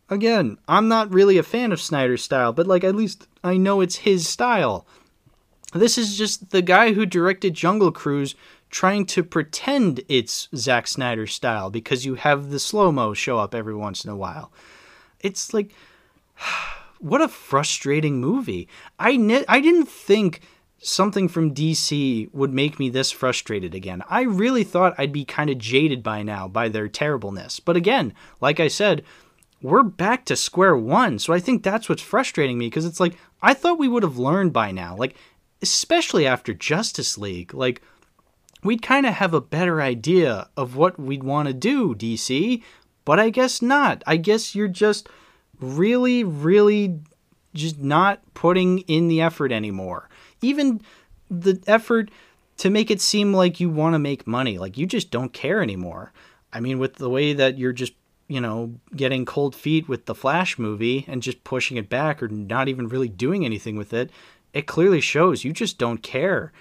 again, 0.10 0.58
I'm 0.68 0.88
not 0.88 1.14
really 1.14 1.38
a 1.38 1.44
fan 1.44 1.72
of 1.72 1.82
Snyder's 1.82 2.24
style, 2.24 2.54
but 2.54 2.66
like 2.66 2.84
at 2.84 2.96
least 2.96 3.28
I 3.44 3.58
know 3.58 3.82
it's 3.82 3.98
his 3.98 4.28
style. 4.28 4.88
This 5.74 5.98
is 5.98 6.18
just 6.18 6.52
the 6.52 6.62
guy 6.62 6.94
who 6.94 7.06
directed 7.06 7.54
Jungle 7.54 7.92
Cruise 7.92 8.36
trying 8.70 9.06
to 9.06 9.24
pretend 9.24 10.02
it's 10.08 10.48
Zack 10.56 10.88
Snyder's 10.88 11.34
style 11.34 11.70
because 11.70 12.06
you 12.06 12.16
have 12.16 12.50
the 12.50 12.60
slow 12.60 12.92
mo 12.92 13.14
show 13.14 13.38
up 13.38 13.54
every 13.54 13.76
once 13.76 14.04
in 14.04 14.10
a 14.10 14.16
while. 14.16 14.52
It's 15.20 15.54
like, 15.54 15.74
what 17.00 17.22
a 17.22 17.28
frustrating 17.28 18.22
movie. 18.22 18.68
I 19.00 19.18
ne- 19.18 19.46
I 19.48 19.60
didn't 19.60 19.88
think 19.88 20.42
something 20.86 21.28
from 21.28 21.54
DC 21.54 22.32
would 22.32 22.54
make 22.54 22.78
me 22.78 22.90
this 22.90 23.12
frustrated 23.12 23.74
again. 23.74 24.04
I 24.08 24.22
really 24.22 24.64
thought 24.64 24.94
I'd 24.98 25.12
be 25.12 25.26
kind 25.26 25.50
of 25.50 25.58
jaded 25.58 26.04
by 26.04 26.22
now 26.22 26.48
by 26.48 26.70
their 26.70 26.88
terribleness. 26.88 27.60
But 27.60 27.76
again, 27.76 28.14
like 28.40 28.60
I 28.60 28.68
said, 28.68 29.04
we're 29.62 29.84
back 29.84 30.26
to 30.26 30.36
square 30.36 30.78
one. 30.78 31.18
So 31.18 31.34
I 31.34 31.40
think 31.40 31.64
that's 31.64 31.90
what's 31.90 32.04
frustrating 32.04 32.60
me 32.60 32.68
because 32.68 32.86
it's 32.86 33.00
like 33.00 33.18
I 33.42 33.56
thought 33.56 33.80
we 33.80 33.88
would 33.88 34.04
have 34.04 34.20
learned 34.20 34.54
by 34.54 34.72
now. 34.72 34.96
Like 34.96 35.16
especially 35.62 36.28
after 36.28 36.54
Justice 36.54 37.18
League, 37.18 37.54
like 37.54 37.82
we'd 38.64 38.84
kind 38.84 39.08
of 39.08 39.16
have 39.16 39.34
a 39.34 39.42
better 39.42 39.82
idea 39.82 40.50
of 40.56 40.76
what 40.76 41.00
we'd 41.00 41.24
want 41.24 41.48
to 41.48 41.54
do, 41.54 41.96
DC, 41.96 42.62
but 43.06 43.20
I 43.20 43.32
guess 43.32 43.60
not. 43.60 44.04
I 44.06 44.18
guess 44.18 44.54
you're 44.54 44.68
just 44.68 45.10
really 45.60 46.24
really 46.24 47.00
just 47.56 47.80
not 47.80 48.22
putting 48.34 48.80
in 48.80 49.08
the 49.08 49.22
effort 49.22 49.52
anymore 49.52 50.10
even 50.46 50.82
the 51.30 51.62
effort 51.68 52.10
to 52.58 52.70
make 52.70 52.90
it 52.90 53.02
seem 53.02 53.34
like 53.34 53.60
you 53.60 53.70
want 53.70 53.94
to 53.94 54.00
make 54.00 54.28
money, 54.28 54.58
like 54.58 54.78
you 54.78 54.86
just 54.86 55.12
don't 55.12 55.34
care 55.34 55.62
anymore. 55.62 56.14
I 56.54 56.60
mean, 56.60 56.80
with 56.80 56.96
the 56.96 57.10
way 57.10 57.34
that 57.34 57.58
you're 57.58 57.74
just, 57.74 57.94
you 58.28 58.40
know, 58.40 58.76
getting 58.96 59.26
cold 59.26 59.56
feet 59.56 59.90
with 59.90 60.06
the 60.06 60.16
Flash 60.16 60.58
movie 60.58 61.06
and 61.08 61.22
just 61.22 61.44
pushing 61.44 61.78
it 61.78 61.90
back 61.90 62.24
or 62.24 62.28
not 62.28 62.68
even 62.70 62.88
really 62.88 63.10
doing 63.10 63.44
anything 63.44 63.76
with 63.76 63.94
it, 63.94 64.10
it 64.54 64.68
clearly 64.68 65.02
shows 65.02 65.44
you 65.44 65.52
just 65.52 65.78
don't 65.78 66.02
care. 66.02 66.54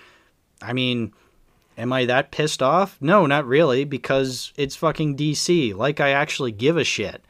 I 0.60 0.72
mean, 0.72 1.12
am 1.78 1.92
I 1.92 2.06
that 2.06 2.32
pissed 2.32 2.62
off? 2.62 2.98
No, 3.00 3.26
not 3.26 3.46
really, 3.46 3.84
because 3.84 4.52
it's 4.56 4.76
fucking 4.76 5.16
DC. 5.16 5.74
Like 5.74 6.00
I 6.00 6.10
actually 6.10 6.52
give 6.52 6.76
a 6.76 6.84
shit. 6.84 7.24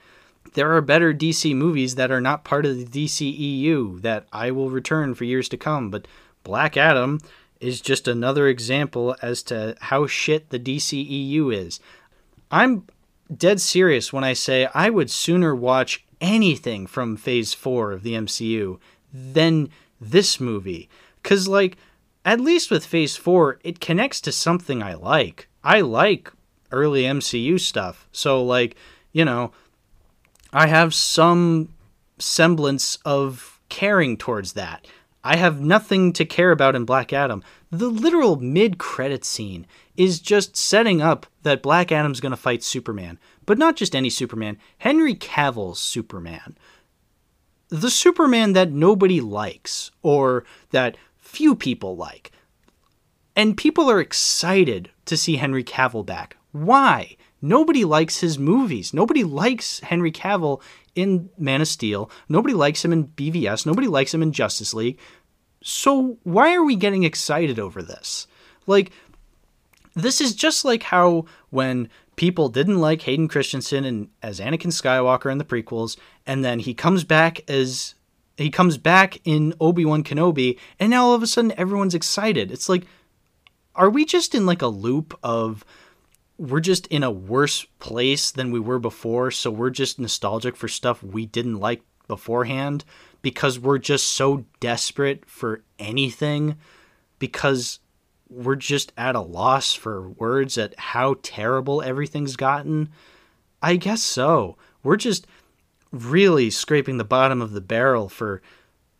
There 0.55 0.73
are 0.75 0.81
better 0.81 1.13
DC 1.13 1.55
movies 1.55 1.97
that 1.97 2.11
are 2.11 2.21
not 2.21 2.45
part 2.45 2.65
of 2.65 2.79
the 2.79 3.07
DCEU 3.07 4.01
that 4.03 4.27
I 4.33 4.53
will 4.53 4.71
return 4.71 5.15
for 5.15 5.25
years 5.25 5.49
to 5.51 5.57
come, 5.57 5.91
but 5.91 6.07
Black 6.45 6.77
Adam 6.77 7.21
is 7.61 7.81
just 7.81 8.07
another 8.07 8.47
example 8.47 9.17
as 9.23 9.43
to 9.45 9.75
how 9.81 10.07
shit 10.07 10.51
the 10.51 10.59
DCEU 10.59 11.53
is. 11.53 11.81
I'm 12.51 12.87
dead 13.35 13.61
serious 13.61 14.13
when 14.13 14.23
I 14.23 14.35
say 14.35 14.69
I 14.75 14.91
would 14.91 15.11
sooner 15.11 15.55
watch 15.55 16.05
anything 16.21 16.87
from 16.87 17.17
Phase 17.17 17.55
4 17.55 17.93
of 17.93 18.03
the 18.03 18.15
MCU 18.15 18.79
than 19.13 19.71
this 20.01 20.39
movie. 20.39 20.89
Because, 21.23 21.49
like, 21.49 21.77
at 22.25 22.41
least 22.41 22.71
with 22.71 22.87
Phase 22.87 23.17
4, 23.17 23.61
it 23.65 23.81
connects 23.81 24.21
to 24.23 24.33
something 24.33 24.83
I 24.83 24.95
like. 24.95 25.49
I 25.63 25.81
like 25.81 26.33
early 26.71 27.05
MCU 27.05 27.59
stuff. 27.59 28.09
So, 28.13 28.43
like, 28.43 28.77
you 29.13 29.25
know, 29.25 29.53
I 30.53 30.67
have 30.67 30.95
some 30.95 31.71
semblance 32.19 32.99
of 33.05 33.61
caring 33.69 34.17
towards 34.17 34.53
that. 34.53 34.87
I 35.27 35.37
have 35.37 35.61
nothing 35.61 36.13
to 36.13 36.27
care 36.27 36.51
about 36.51 36.77
in 36.77 36.85
Black 36.85 37.11
Adam. 37.11 37.43
The 37.71 37.89
literal 37.89 38.37
mid 38.37 38.77
credit 38.77 39.25
scene 39.25 39.67
is 39.97 40.21
just 40.21 40.55
setting 40.55 41.01
up 41.01 41.27
that 41.43 41.63
Black 41.63 41.91
Adam's 41.91 42.21
going 42.21 42.31
to 42.31 42.37
fight 42.37 42.63
Superman. 42.63 43.19
But 43.47 43.57
not 43.57 43.75
just 43.75 43.97
any 43.97 44.11
Superman, 44.11 44.59
Henry 44.79 45.15
Cavill's 45.15 45.81
Superman. 45.81 46.59
The 47.71 47.91
Superman 47.91 48.53
that 48.53 48.71
nobody 48.71 49.23
likes, 49.23 49.91
or 50.03 50.45
that 50.71 50.99
few 51.19 51.57
people 51.57 51.97
like. 51.97 52.31
And 53.35 53.57
people 53.57 53.91
are 53.91 54.01
excited 54.01 54.91
to 55.07 55.17
see 55.17 55.37
Henry 55.37 55.65
Cavill 55.65 56.05
back. 56.05 56.37
Why? 56.53 57.17
Nobody 57.43 57.85
likes 57.85 58.21
his 58.21 58.39
movies. 58.39 58.95
Nobody 58.95 59.25
likes 59.25 59.81
Henry 59.81 60.13
Cavill 60.13 60.63
in 60.95 61.31
Man 61.39 61.61
of 61.61 61.69
Steel. 61.69 62.11
Nobody 62.29 62.55
likes 62.55 62.85
him 62.85 62.93
in 62.93 63.09
BVS. 63.09 63.67
Nobody 63.67 63.89
likes 63.89 64.13
him 64.13 64.23
in 64.23 64.33
Justice 64.33 64.75
League. 64.75 64.99
So 65.63 66.19
why 66.23 66.55
are 66.55 66.65
we 66.65 66.77
getting 66.77 67.05
excited 67.05 67.59
over 67.59 67.83
this? 67.83 68.27
Like, 68.67 68.93
this 69.95 70.21
is 70.21 70.35
just 70.35 70.65
like 70.65 70.83
how 70.83 71.27
when 71.51 71.89
people 72.17 72.49
didn't 72.49 72.81
like 72.81 73.03
Hayden 73.03 73.29
Christensen 73.29 73.85
and 73.85 74.09
as 74.23 74.41
Anakin 74.41 74.67
Skywalker 74.67 75.31
in 75.31 75.39
the 75.39 75.45
prequels, 75.45 75.97
and 76.27 76.45
then 76.45 76.59
he 76.59 76.75
comes 76.75 77.05
back 77.05 77.49
as 77.49 77.95
he 78.37 78.51
comes 78.51 78.79
back 78.79 79.21
in 79.25 79.55
Obi-Wan 79.61 80.03
Kenobi, 80.03 80.59
and 80.81 80.91
now 80.91 81.07
all 81.07 81.15
of 81.15 81.23
a 81.23 81.27
sudden 81.27 81.53
everyone's 81.57 81.95
excited. 81.95 82.51
It's 82.51 82.69
like, 82.69 82.85
are 83.77 83.91
we 83.91 84.05
just 84.05 84.35
in 84.35 84.45
like 84.47 84.63
a 84.63 84.67
loop 84.67 85.19
of 85.23 85.65
we're 86.39 86.61
just 86.61 86.87
in 86.89 87.03
a 87.03 87.11
worse 87.11 87.65
place 87.79 88.31
than 88.31 88.51
we 88.51 88.61
were 88.61 88.79
before, 88.79 89.31
so 89.31 89.51
we're 89.51 89.71
just 89.71 89.99
nostalgic 89.99 90.57
for 90.57 90.69
stuff 90.69 91.03
we 91.03 91.27
didn't 91.27 91.61
like 91.61 91.83
beforehand 92.09 92.85
because 93.23 93.59
we're 93.59 93.79
just 93.79 94.13
so 94.13 94.45
desperate 94.61 95.25
for 95.27 95.63
anything 95.79 96.57
because 97.19 97.79
we're 98.29 98.57
just 98.57 98.93
at 98.97 99.15
a 99.15 99.21
loss 99.21 99.73
for 99.75 100.11
words 100.11 100.59
at 100.59 100.79
how 100.79 101.17
terrible 101.23 101.81
everything's 101.83 102.37
gotten? 102.37 102.89
I 103.63 103.77
guess 103.77 104.03
so. 104.03 104.57
We're 104.83 104.97
just 104.97 105.27
really 105.93 106.51
scraping 106.51 106.99
the 106.99 107.05
bottom 107.05 107.41
of 107.41 107.53
the 107.53 107.61
barrel 107.61 108.09
for 108.09 108.43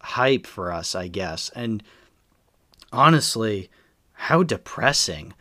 hype 0.01 0.47
for 0.47 0.73
us, 0.73 0.95
I 0.95 1.09
guess. 1.09 1.51
And 1.51 1.83
honestly, 2.93 3.69
how 4.13 4.43
depressing. 4.43 5.35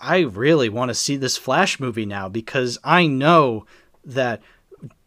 I 0.00 0.20
really 0.20 0.68
want 0.68 0.90
to 0.90 0.94
see 0.94 1.16
this 1.16 1.36
Flash 1.36 1.80
movie 1.80 2.06
now 2.06 2.28
because 2.28 2.78
I 2.84 3.06
know 3.06 3.66
that 4.04 4.42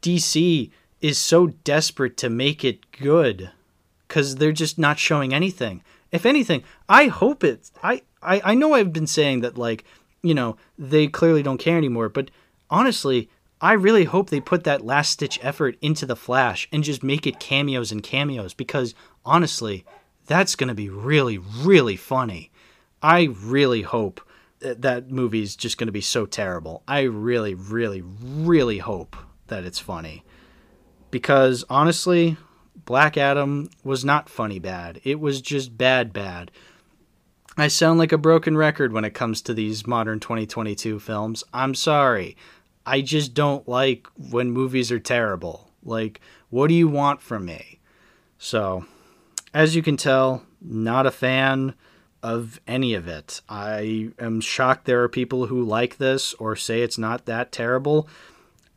DC 0.01 0.71
is 1.01 1.17
so 1.17 1.47
desperate 1.47 2.17
to 2.17 2.29
make 2.29 2.63
it 2.63 2.91
good 2.91 3.51
because 4.07 4.35
they're 4.35 4.51
just 4.51 4.77
not 4.77 4.99
showing 4.99 5.33
anything. 5.33 5.83
If 6.11 6.25
anything, 6.25 6.63
I 6.87 7.07
hope 7.07 7.43
it. 7.43 7.69
I, 7.83 8.01
I 8.21 8.41
I 8.43 8.55
know 8.55 8.73
I've 8.73 8.91
been 8.91 9.07
saying 9.07 9.41
that 9.41 9.57
like 9.57 9.85
you 10.21 10.33
know 10.33 10.57
they 10.77 11.07
clearly 11.07 11.43
don't 11.43 11.59
care 11.59 11.77
anymore, 11.77 12.09
but 12.09 12.31
honestly, 12.69 13.29
I 13.61 13.73
really 13.73 14.05
hope 14.05 14.29
they 14.29 14.41
put 14.41 14.63
that 14.63 14.85
last 14.85 15.11
stitch 15.11 15.39
effort 15.43 15.77
into 15.81 16.05
the 16.05 16.15
Flash 16.15 16.67
and 16.71 16.83
just 16.83 17.03
make 17.03 17.27
it 17.27 17.39
cameos 17.39 17.91
and 17.91 18.01
cameos 18.01 18.53
because 18.53 18.95
honestly, 19.25 19.85
that's 20.25 20.55
going 20.55 20.69
to 20.69 20.75
be 20.75 20.89
really 20.89 21.37
really 21.37 21.95
funny. 21.95 22.51
I 23.01 23.29
really 23.41 23.83
hope 23.83 24.21
that, 24.59 24.81
that 24.81 25.11
movie's 25.11 25.55
just 25.55 25.77
going 25.77 25.87
to 25.87 25.93
be 25.93 26.01
so 26.01 26.25
terrible. 26.25 26.83
I 26.87 27.01
really 27.01 27.53
really 27.53 28.01
really 28.01 28.79
hope 28.79 29.15
that 29.47 29.65
it's 29.65 29.79
funny. 29.79 30.23
Because 31.11 31.65
honestly, 31.69 32.37
Black 32.85 33.17
Adam 33.17 33.69
was 33.83 34.05
not 34.05 34.29
funny 34.29 34.59
bad. 34.59 35.01
It 35.03 35.19
was 35.19 35.41
just 35.41 35.77
bad 35.77 36.13
bad. 36.13 36.51
I 37.57 37.67
sound 37.67 37.99
like 37.99 38.13
a 38.13 38.17
broken 38.17 38.55
record 38.55 38.93
when 38.93 39.03
it 39.03 39.13
comes 39.13 39.41
to 39.41 39.53
these 39.53 39.85
modern 39.85 40.19
2022 40.19 40.99
films. 40.99 41.43
I'm 41.53 41.75
sorry. 41.75 42.37
I 42.85 43.01
just 43.01 43.33
don't 43.33 43.67
like 43.67 44.07
when 44.17 44.51
movies 44.51 44.91
are 44.91 44.99
terrible. 44.99 45.69
Like, 45.83 46.21
what 46.49 46.67
do 46.67 46.73
you 46.73 46.87
want 46.87 47.21
from 47.21 47.45
me? 47.45 47.79
So, 48.37 48.85
as 49.53 49.75
you 49.75 49.81
can 49.81 49.97
tell, 49.97 50.43
not 50.61 51.05
a 51.05 51.11
fan 51.11 51.75
of 52.21 52.59
any 52.67 52.93
of 52.93 53.07
it. 53.07 53.41
I 53.49 54.09
am 54.19 54.41
shocked 54.41 54.85
there 54.85 55.03
are 55.03 55.09
people 55.09 55.47
who 55.47 55.63
like 55.63 55.97
this 55.97 56.33
or 56.35 56.55
say 56.55 56.81
it's 56.81 56.97
not 56.97 57.25
that 57.25 57.51
terrible. 57.51 58.07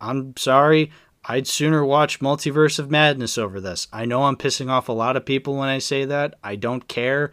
I'm 0.01 0.37
sorry. 0.37 0.91
I'd 1.25 1.47
sooner 1.47 1.85
watch 1.85 2.21
Multiverse 2.21 2.79
of 2.79 2.91
Madness 2.91 3.39
over 3.39 3.61
this. 3.61 3.87
I 3.93 4.05
know 4.05 4.25
I'm 4.25 4.37
pissing 4.37 4.69
off 4.69 4.89
a 4.89 4.93
lot 4.93 5.17
of 5.17 5.25
people 5.25 5.57
when 5.57 5.69
I 5.69 5.79
say 5.79 6.05
that. 6.05 6.35
I 6.43 6.57
don't 6.57 6.89
care. 6.89 7.31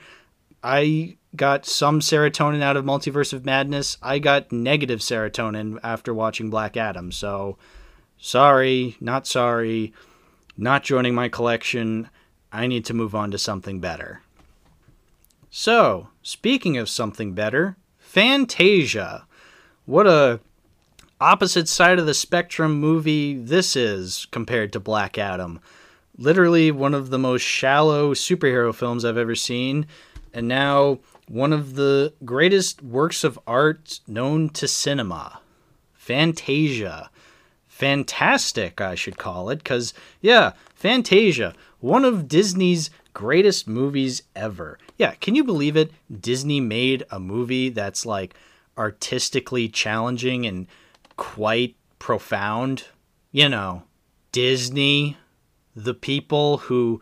I 0.63 1.17
got 1.35 1.65
some 1.65 1.99
serotonin 1.99 2.61
out 2.61 2.77
of 2.77 2.85
Multiverse 2.85 3.33
of 3.33 3.45
Madness. 3.45 3.97
I 4.01 4.19
got 4.19 4.51
negative 4.51 4.99
serotonin 4.99 5.79
after 5.83 6.13
watching 6.13 6.49
Black 6.49 6.77
Adam. 6.77 7.11
So, 7.11 7.57
sorry, 8.17 8.95
not 8.99 9.25
sorry, 9.25 9.93
not 10.57 10.83
joining 10.83 11.15
my 11.15 11.29
collection. 11.29 12.09
I 12.51 12.67
need 12.67 12.85
to 12.85 12.93
move 12.93 13.15
on 13.15 13.31
to 13.31 13.37
something 13.37 13.79
better. 13.79 14.21
So, 15.49 16.09
speaking 16.21 16.77
of 16.77 16.89
something 16.89 17.33
better, 17.33 17.75
Fantasia. 17.97 19.25
What 19.85 20.05
a 20.07 20.39
opposite 21.19 21.67
side 21.67 21.99
of 21.99 22.05
the 22.05 22.13
spectrum 22.13 22.79
movie 22.79 23.35
this 23.35 23.75
is 23.75 24.27
compared 24.31 24.71
to 24.73 24.79
Black 24.79 25.17
Adam. 25.17 25.59
Literally 26.17 26.71
one 26.71 26.93
of 26.93 27.09
the 27.09 27.17
most 27.17 27.41
shallow 27.41 28.13
superhero 28.13 28.73
films 28.73 29.03
I've 29.03 29.17
ever 29.17 29.35
seen, 29.35 29.88
and 30.33 30.47
now 30.47 30.99
one 31.27 31.51
of 31.53 31.75
the 31.75 32.13
greatest 32.23 32.83
works 32.83 33.23
of 33.23 33.39
art 33.47 33.99
known 34.07 34.49
to 34.49 34.67
cinema. 34.67 35.39
Fantasia. 35.93 37.09
Fantastic, 37.67 38.81
I 38.81 38.95
should 38.95 39.17
call 39.17 39.49
it, 39.49 39.59
because, 39.59 39.93
yeah, 40.21 40.53
Fantasia, 40.75 41.53
one 41.79 42.05
of 42.05 42.27
Disney's 42.27 42.89
greatest 43.13 43.67
movies 43.67 44.23
ever. 44.35 44.77
Yeah, 44.99 45.13
can 45.21 45.33
you 45.33 45.45
believe 45.45 45.77
it? 45.77 45.91
Disney 46.19 46.59
made 46.59 47.05
a 47.09 47.21
movie 47.21 47.69
that's 47.69 48.05
like 48.05 48.35
artistically 48.77 49.69
challenging 49.69 50.45
and 50.45 50.67
quite 51.15 51.75
profound. 51.99 52.83
You 53.31 53.47
know, 53.47 53.83
Disney, 54.33 55.15
the 55.73 55.93
people 55.93 56.57
who 56.57 57.01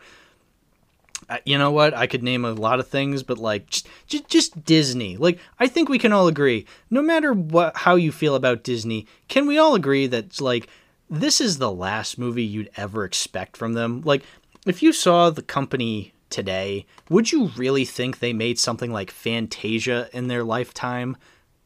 uh, 1.28 1.38
you 1.44 1.58
know 1.58 1.72
what? 1.72 1.92
I 1.92 2.06
could 2.06 2.22
name 2.22 2.44
a 2.44 2.52
lot 2.52 2.78
of 2.78 2.86
things, 2.88 3.22
but 3.24 3.36
like 3.36 3.68
just, 3.68 3.88
just, 4.06 4.28
just 4.28 4.64
Disney. 4.64 5.16
Like 5.16 5.40
I 5.58 5.66
think 5.66 5.88
we 5.88 5.98
can 5.98 6.12
all 6.12 6.28
agree, 6.28 6.66
no 6.90 7.02
matter 7.02 7.32
what 7.32 7.78
how 7.78 7.96
you 7.96 8.12
feel 8.12 8.36
about 8.36 8.62
Disney, 8.62 9.08
can 9.26 9.44
we 9.46 9.58
all 9.58 9.74
agree 9.74 10.06
that 10.06 10.40
like 10.40 10.68
this 11.10 11.40
is 11.40 11.58
the 11.58 11.72
last 11.72 12.16
movie 12.16 12.44
you'd 12.44 12.70
ever 12.76 13.04
expect 13.04 13.56
from 13.56 13.72
them? 13.72 14.02
Like 14.04 14.22
if 14.66 14.84
you 14.84 14.92
saw 14.92 15.30
the 15.30 15.42
company 15.42 16.12
today, 16.30 16.86
would 17.08 17.32
you 17.32 17.50
really 17.56 17.84
think 17.84 18.18
they 18.18 18.32
made 18.32 18.58
something 18.58 18.92
like 18.92 19.10
Fantasia 19.10 20.08
in 20.12 20.28
their 20.28 20.44
lifetime? 20.44 21.16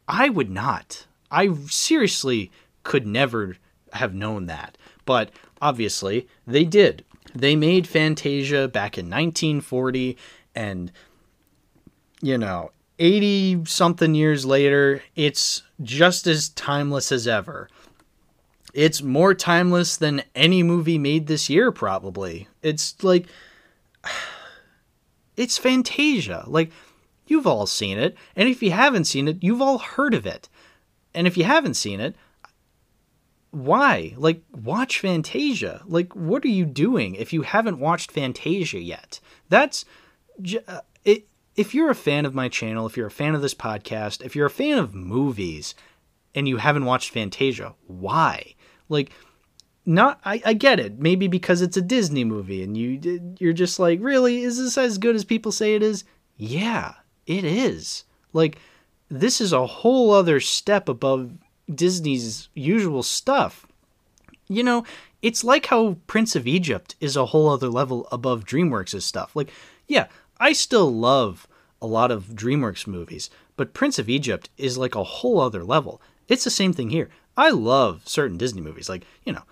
I 0.07 0.29
would 0.29 0.49
not. 0.49 1.05
I 1.31 1.53
seriously 1.67 2.51
could 2.83 3.07
never 3.07 3.57
have 3.93 4.13
known 4.13 4.45
that. 4.47 4.77
But 5.05 5.31
obviously, 5.61 6.27
they 6.45 6.63
did. 6.63 7.03
They 7.33 7.55
made 7.55 7.87
Fantasia 7.87 8.67
back 8.67 8.97
in 8.97 9.05
1940, 9.05 10.17
and, 10.55 10.91
you 12.21 12.37
know, 12.37 12.71
80 12.99 13.65
something 13.65 14.13
years 14.13 14.45
later, 14.45 15.01
it's 15.15 15.63
just 15.81 16.27
as 16.27 16.49
timeless 16.49 17.11
as 17.11 17.27
ever. 17.27 17.69
It's 18.73 19.01
more 19.01 19.33
timeless 19.33 19.97
than 19.97 20.23
any 20.35 20.63
movie 20.63 20.97
made 20.97 21.27
this 21.27 21.49
year, 21.49 21.71
probably. 21.71 22.47
It's 22.61 23.01
like. 23.03 23.25
It's 25.35 25.57
Fantasia. 25.57 26.43
Like, 26.47 26.71
you've 27.27 27.47
all 27.47 27.65
seen 27.65 27.97
it. 27.97 28.15
And 28.35 28.49
if 28.49 28.61
you 28.61 28.71
haven't 28.71 29.05
seen 29.05 29.27
it, 29.27 29.43
you've 29.43 29.61
all 29.61 29.79
heard 29.79 30.13
of 30.13 30.25
it. 30.25 30.49
And 31.13 31.27
if 31.27 31.37
you 31.37 31.43
haven't 31.43 31.75
seen 31.75 31.99
it, 31.99 32.15
why? 33.51 34.15
Like, 34.17 34.41
watch 34.51 34.99
Fantasia. 34.99 35.83
Like, 35.85 36.15
what 36.15 36.43
are 36.43 36.49
you 36.49 36.65
doing 36.65 37.15
if 37.15 37.33
you 37.33 37.43
haven't 37.43 37.79
watched 37.79 38.11
Fantasia 38.11 38.79
yet? 38.79 39.19
That's. 39.49 39.85
Uh, 40.67 40.79
it, 41.05 41.27
if 41.55 41.75
you're 41.75 41.91
a 41.91 41.95
fan 41.95 42.25
of 42.25 42.33
my 42.33 42.49
channel, 42.49 42.87
if 42.87 42.97
you're 42.97 43.07
a 43.07 43.11
fan 43.11 43.35
of 43.35 43.43
this 43.43 43.53
podcast, 43.53 44.25
if 44.25 44.35
you're 44.35 44.47
a 44.47 44.51
fan 44.51 44.79
of 44.79 44.95
movies 44.95 45.75
and 46.33 46.47
you 46.47 46.57
haven't 46.57 46.85
watched 46.85 47.11
Fantasia, 47.11 47.75
why? 47.85 48.55
Like, 48.89 49.11
not 49.85 50.19
I, 50.23 50.41
I 50.45 50.53
get 50.53 50.79
it 50.79 50.99
maybe 50.99 51.27
because 51.27 51.61
it's 51.61 51.77
a 51.77 51.81
disney 51.81 52.23
movie 52.23 52.63
and 52.63 52.77
you 52.77 53.35
you're 53.39 53.53
just 53.53 53.79
like 53.79 53.99
really 54.01 54.41
is 54.41 54.57
this 54.57 54.77
as 54.77 54.97
good 54.97 55.15
as 55.15 55.25
people 55.25 55.51
say 55.51 55.75
it 55.75 55.83
is 55.83 56.05
yeah 56.37 56.93
it 57.27 57.43
is 57.43 58.05
like 58.31 58.57
this 59.09 59.39
is 59.39 59.53
a 59.53 59.65
whole 59.65 60.11
other 60.11 60.39
step 60.39 60.89
above 60.89 61.31
Disney's 61.73 62.49
usual 62.53 63.03
stuff. 63.03 63.65
You 64.47 64.63
know, 64.63 64.85
it's 65.21 65.43
like 65.43 65.67
how 65.67 65.97
Prince 66.07 66.35
of 66.35 66.47
Egypt 66.47 66.95
is 66.99 67.15
a 67.15 67.27
whole 67.27 67.49
other 67.49 67.69
level 67.69 68.07
above 68.11 68.45
DreamWorks' 68.45 69.01
stuff. 69.01 69.35
Like, 69.35 69.51
yeah, 69.87 70.07
I 70.39 70.53
still 70.53 70.91
love 70.91 71.47
a 71.81 71.87
lot 71.87 72.11
of 72.11 72.29
DreamWorks 72.29 72.87
movies, 72.87 73.29
but 73.55 73.73
Prince 73.73 73.99
of 73.99 74.09
Egypt 74.09 74.49
is 74.57 74.77
like 74.77 74.95
a 74.95 75.03
whole 75.03 75.39
other 75.39 75.63
level. 75.63 76.01
It's 76.27 76.43
the 76.43 76.49
same 76.49 76.73
thing 76.73 76.89
here. 76.89 77.09
I 77.37 77.49
love 77.49 78.01
certain 78.05 78.37
Disney 78.37 78.61
movies, 78.61 78.89
like, 78.89 79.05
you 79.25 79.33
know, 79.33 79.43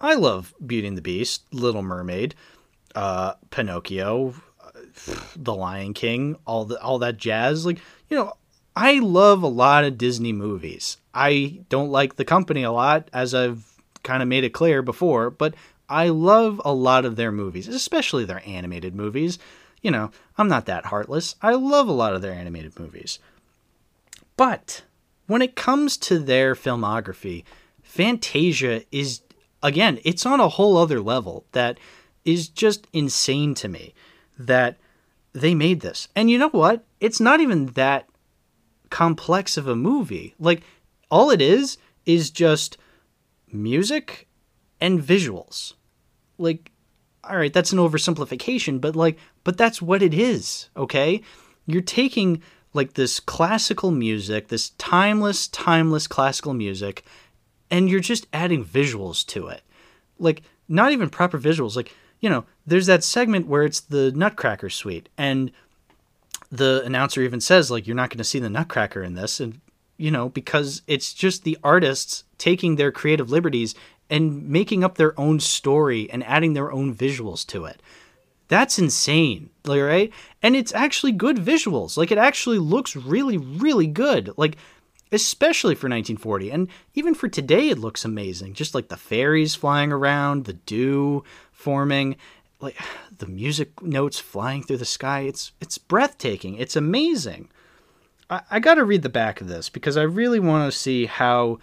I 0.00 0.14
love 0.14 0.54
Beauty 0.64 0.88
and 0.88 0.96
the 0.96 1.02
Beast, 1.02 1.42
Little 1.52 1.82
Mermaid, 1.82 2.34
uh, 2.94 3.34
Pinocchio, 3.50 4.34
The 5.36 5.54
Lion 5.54 5.94
King, 5.94 6.36
all 6.46 6.64
the 6.64 6.80
all 6.80 6.98
that 7.00 7.16
jazz. 7.16 7.64
Like, 7.66 7.80
you 8.08 8.16
know, 8.16 8.34
I 8.74 8.98
love 8.98 9.42
a 9.42 9.48
lot 9.48 9.84
of 9.84 9.98
Disney 9.98 10.32
movies. 10.32 10.98
I 11.14 11.60
don't 11.68 11.90
like 11.90 12.16
the 12.16 12.24
company 12.24 12.62
a 12.62 12.72
lot, 12.72 13.08
as 13.12 13.34
I've 13.34 13.64
kind 14.02 14.22
of 14.22 14.28
made 14.28 14.44
it 14.44 14.50
clear 14.50 14.82
before, 14.82 15.30
but 15.30 15.54
I 15.88 16.08
love 16.08 16.60
a 16.64 16.74
lot 16.74 17.04
of 17.04 17.16
their 17.16 17.32
movies, 17.32 17.68
especially 17.68 18.24
their 18.24 18.42
animated 18.46 18.94
movies. 18.94 19.38
You 19.82 19.90
know, 19.90 20.10
I'm 20.36 20.48
not 20.48 20.66
that 20.66 20.86
heartless. 20.86 21.36
I 21.40 21.54
love 21.54 21.88
a 21.88 21.92
lot 21.92 22.14
of 22.14 22.22
their 22.22 22.32
animated 22.32 22.78
movies. 22.78 23.18
But 24.36 24.82
when 25.26 25.42
it 25.42 25.56
comes 25.56 25.96
to 25.98 26.18
their 26.18 26.54
filmography, 26.54 27.44
Fantasia 27.82 28.82
is, 28.92 29.22
again, 29.62 30.00
it's 30.04 30.26
on 30.26 30.40
a 30.40 30.48
whole 30.48 30.76
other 30.76 31.00
level 31.00 31.44
that 31.52 31.78
is 32.24 32.48
just 32.48 32.86
insane 32.92 33.54
to 33.54 33.68
me 33.68 33.94
that 34.38 34.76
they 35.32 35.54
made 35.54 35.80
this. 35.80 36.08
And 36.16 36.30
you 36.30 36.38
know 36.38 36.48
what? 36.48 36.84
It's 37.00 37.20
not 37.20 37.40
even 37.40 37.66
that 37.68 38.08
complex 38.90 39.56
of 39.56 39.68
a 39.68 39.76
movie. 39.76 40.34
Like 40.38 40.62
all 41.10 41.30
it 41.30 41.40
is 41.40 41.78
is 42.04 42.30
just 42.30 42.78
music 43.52 44.26
and 44.80 45.00
visuals. 45.00 45.74
Like 46.38 46.70
all 47.28 47.36
right, 47.36 47.52
that's 47.52 47.72
an 47.72 47.78
oversimplification, 47.78 48.80
but 48.80 48.94
like 48.96 49.18
but 49.44 49.56
that's 49.56 49.82
what 49.82 50.02
it 50.02 50.14
is, 50.14 50.68
okay? 50.76 51.22
You're 51.66 51.82
taking 51.82 52.42
like 52.72 52.94
this 52.94 53.20
classical 53.20 53.90
music, 53.90 54.48
this 54.48 54.70
timeless, 54.70 55.48
timeless 55.48 56.06
classical 56.06 56.54
music, 56.54 57.04
and 57.70 57.88
you're 57.90 58.00
just 58.00 58.26
adding 58.32 58.64
visuals 58.64 59.26
to 59.26 59.48
it. 59.48 59.62
Like, 60.18 60.42
not 60.68 60.92
even 60.92 61.10
proper 61.10 61.38
visuals. 61.38 61.76
Like, 61.76 61.94
you 62.20 62.30
know, 62.30 62.44
there's 62.66 62.86
that 62.86 63.04
segment 63.04 63.46
where 63.46 63.62
it's 63.62 63.80
the 63.80 64.10
Nutcracker 64.12 64.70
suite, 64.70 65.08
and 65.18 65.50
the 66.50 66.82
announcer 66.84 67.22
even 67.22 67.40
says, 67.40 67.70
like, 67.70 67.86
you're 67.86 67.96
not 67.96 68.10
going 68.10 68.18
to 68.18 68.24
see 68.24 68.38
the 68.38 68.50
Nutcracker 68.50 69.02
in 69.02 69.14
this. 69.14 69.40
And, 69.40 69.60
you 69.96 70.10
know, 70.10 70.28
because 70.28 70.82
it's 70.86 71.12
just 71.12 71.44
the 71.44 71.58
artists 71.62 72.24
taking 72.38 72.76
their 72.76 72.92
creative 72.92 73.30
liberties 73.30 73.74
and 74.08 74.48
making 74.48 74.84
up 74.84 74.96
their 74.96 75.18
own 75.18 75.40
story 75.40 76.08
and 76.10 76.22
adding 76.24 76.52
their 76.52 76.70
own 76.70 76.94
visuals 76.94 77.44
to 77.48 77.64
it. 77.64 77.82
That's 78.48 78.78
insane, 78.78 79.50
right? 79.66 80.12
And 80.40 80.54
it's 80.54 80.72
actually 80.72 81.10
good 81.12 81.36
visuals. 81.36 81.96
Like, 81.96 82.12
it 82.12 82.18
actually 82.18 82.58
looks 82.58 82.94
really, 82.94 83.36
really 83.36 83.88
good. 83.88 84.30
Like, 84.36 84.56
especially 85.12 85.74
for 85.74 85.88
1940 85.88 86.50
and 86.50 86.68
even 86.94 87.14
for 87.14 87.28
today 87.28 87.68
it 87.68 87.78
looks 87.78 88.04
amazing. 88.04 88.54
Just 88.54 88.74
like 88.74 88.88
the 88.88 88.96
fairies 88.96 89.54
flying 89.54 89.92
around 89.92 90.44
the 90.44 90.54
dew 90.54 91.24
forming 91.52 92.16
like 92.60 92.76
the 93.18 93.26
music 93.26 93.82
notes 93.82 94.18
flying 94.18 94.62
through 94.62 94.78
the 94.78 94.84
sky. 94.84 95.20
It's 95.20 95.52
it's 95.60 95.78
breathtaking. 95.78 96.56
It's 96.56 96.76
amazing. 96.76 97.48
I, 98.28 98.42
I 98.50 98.60
got 98.60 98.74
to 98.74 98.84
read 98.84 99.02
the 99.02 99.08
back 99.08 99.40
of 99.40 99.46
this 99.46 99.68
because 99.68 99.96
i 99.96 100.02
really 100.02 100.40
want 100.40 100.70
to 100.70 100.76
see 100.76 101.06
how 101.06 101.58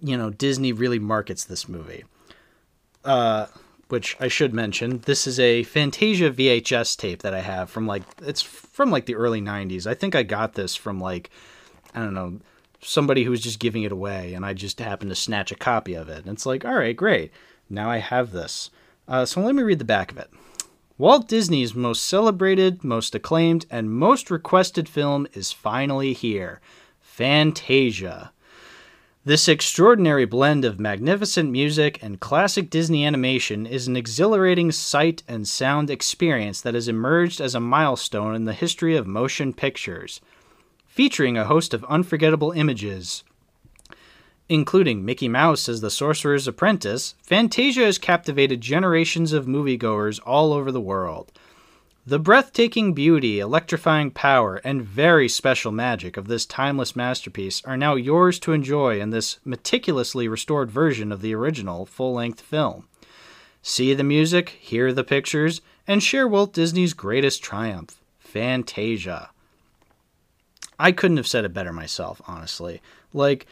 you 0.00 0.16
know 0.16 0.30
disney 0.30 0.72
really 0.72 0.98
markets 0.98 1.44
this 1.44 1.68
movie. 1.68 2.04
Uh 3.04 3.46
which 3.88 4.16
I 4.18 4.28
should 4.28 4.52
mention, 4.52 4.98
this 5.06 5.28
is 5.28 5.38
a 5.38 5.62
Fantasia 5.62 6.30
VHS 6.30 6.96
tape 6.96 7.22
that 7.22 7.34
I 7.34 7.40
have 7.40 7.70
from 7.70 7.86
like 7.86 8.02
it's 8.22 8.42
from 8.42 8.90
like 8.90 9.06
the 9.06 9.14
early 9.14 9.40
90s. 9.40 9.86
I 9.86 9.94
think 9.94 10.14
I 10.14 10.22
got 10.22 10.54
this 10.54 10.74
from 10.74 11.00
like 11.00 11.30
I 11.94 12.00
don't 12.00 12.14
know, 12.14 12.40
somebody 12.86 13.24
who 13.24 13.30
was 13.30 13.40
just 13.40 13.58
giving 13.58 13.82
it 13.82 13.92
away, 13.92 14.34
and 14.34 14.44
I 14.44 14.52
just 14.52 14.78
happened 14.80 15.10
to 15.10 15.16
snatch 15.16 15.52
a 15.52 15.56
copy 15.56 15.94
of 15.94 16.08
it. 16.08 16.24
And 16.24 16.34
it's 16.34 16.46
like, 16.46 16.64
all 16.64 16.74
right, 16.74 16.96
great. 16.96 17.32
Now 17.68 17.90
I 17.90 17.98
have 17.98 18.32
this. 18.32 18.70
Uh, 19.08 19.24
so 19.24 19.40
let 19.40 19.54
me 19.54 19.62
read 19.62 19.78
the 19.78 19.84
back 19.84 20.12
of 20.12 20.18
it. 20.18 20.30
Walt 20.98 21.28
Disney's 21.28 21.74
most 21.74 22.04
celebrated, 22.04 22.82
most 22.82 23.14
acclaimed, 23.14 23.66
and 23.70 23.90
most 23.90 24.30
requested 24.30 24.88
film 24.88 25.26
is 25.34 25.52
finally 25.52 26.12
here 26.12 26.60
Fantasia. 27.00 28.32
This 29.24 29.48
extraordinary 29.48 30.24
blend 30.24 30.64
of 30.64 30.78
magnificent 30.78 31.50
music 31.50 31.98
and 32.00 32.20
classic 32.20 32.70
Disney 32.70 33.04
animation 33.04 33.66
is 33.66 33.88
an 33.88 33.96
exhilarating 33.96 34.70
sight 34.70 35.24
and 35.26 35.48
sound 35.48 35.90
experience 35.90 36.60
that 36.60 36.74
has 36.74 36.86
emerged 36.86 37.40
as 37.40 37.54
a 37.54 37.60
milestone 37.60 38.36
in 38.36 38.44
the 38.44 38.52
history 38.52 38.96
of 38.96 39.06
motion 39.06 39.52
pictures 39.52 40.20
featuring 40.96 41.36
a 41.36 41.44
host 41.44 41.74
of 41.74 41.84
unforgettable 41.84 42.52
images. 42.52 43.22
Including 44.48 45.04
Mickey 45.04 45.28
Mouse 45.28 45.68
as 45.68 45.82
the 45.82 45.90
Sorcerer's 45.90 46.48
Apprentice, 46.48 47.14
Fantasia 47.22 47.84
has 47.84 47.98
captivated 47.98 48.62
generations 48.62 49.34
of 49.34 49.44
moviegoers 49.44 50.20
all 50.24 50.54
over 50.54 50.72
the 50.72 50.80
world. 50.80 51.30
The 52.06 52.18
breathtaking 52.18 52.94
beauty, 52.94 53.40
electrifying 53.40 54.10
power, 54.10 54.56
and 54.64 54.86
very 54.86 55.28
special 55.28 55.70
magic 55.70 56.16
of 56.16 56.28
this 56.28 56.46
timeless 56.46 56.96
masterpiece 56.96 57.62
are 57.66 57.76
now 57.76 57.94
yours 57.96 58.38
to 58.38 58.52
enjoy 58.52 58.98
in 58.98 59.10
this 59.10 59.38
meticulously 59.44 60.28
restored 60.28 60.70
version 60.70 61.12
of 61.12 61.20
the 61.20 61.34
original 61.34 61.84
full 61.84 62.14
length 62.14 62.40
film. 62.40 62.88
See 63.60 63.92
the 63.92 64.02
music, 64.02 64.48
hear 64.48 64.94
the 64.94 65.04
pictures, 65.04 65.60
and 65.86 66.02
share 66.02 66.26
Walt 66.26 66.54
Disney's 66.54 66.94
greatest 66.94 67.42
triumph 67.42 68.00
Fantasia. 68.18 69.28
I 70.78 70.92
couldn't 70.92 71.16
have 71.16 71.26
said 71.26 71.44
it 71.44 71.54
better 71.54 71.72
myself, 71.72 72.20
honestly. 72.26 72.82
Like 73.12 73.46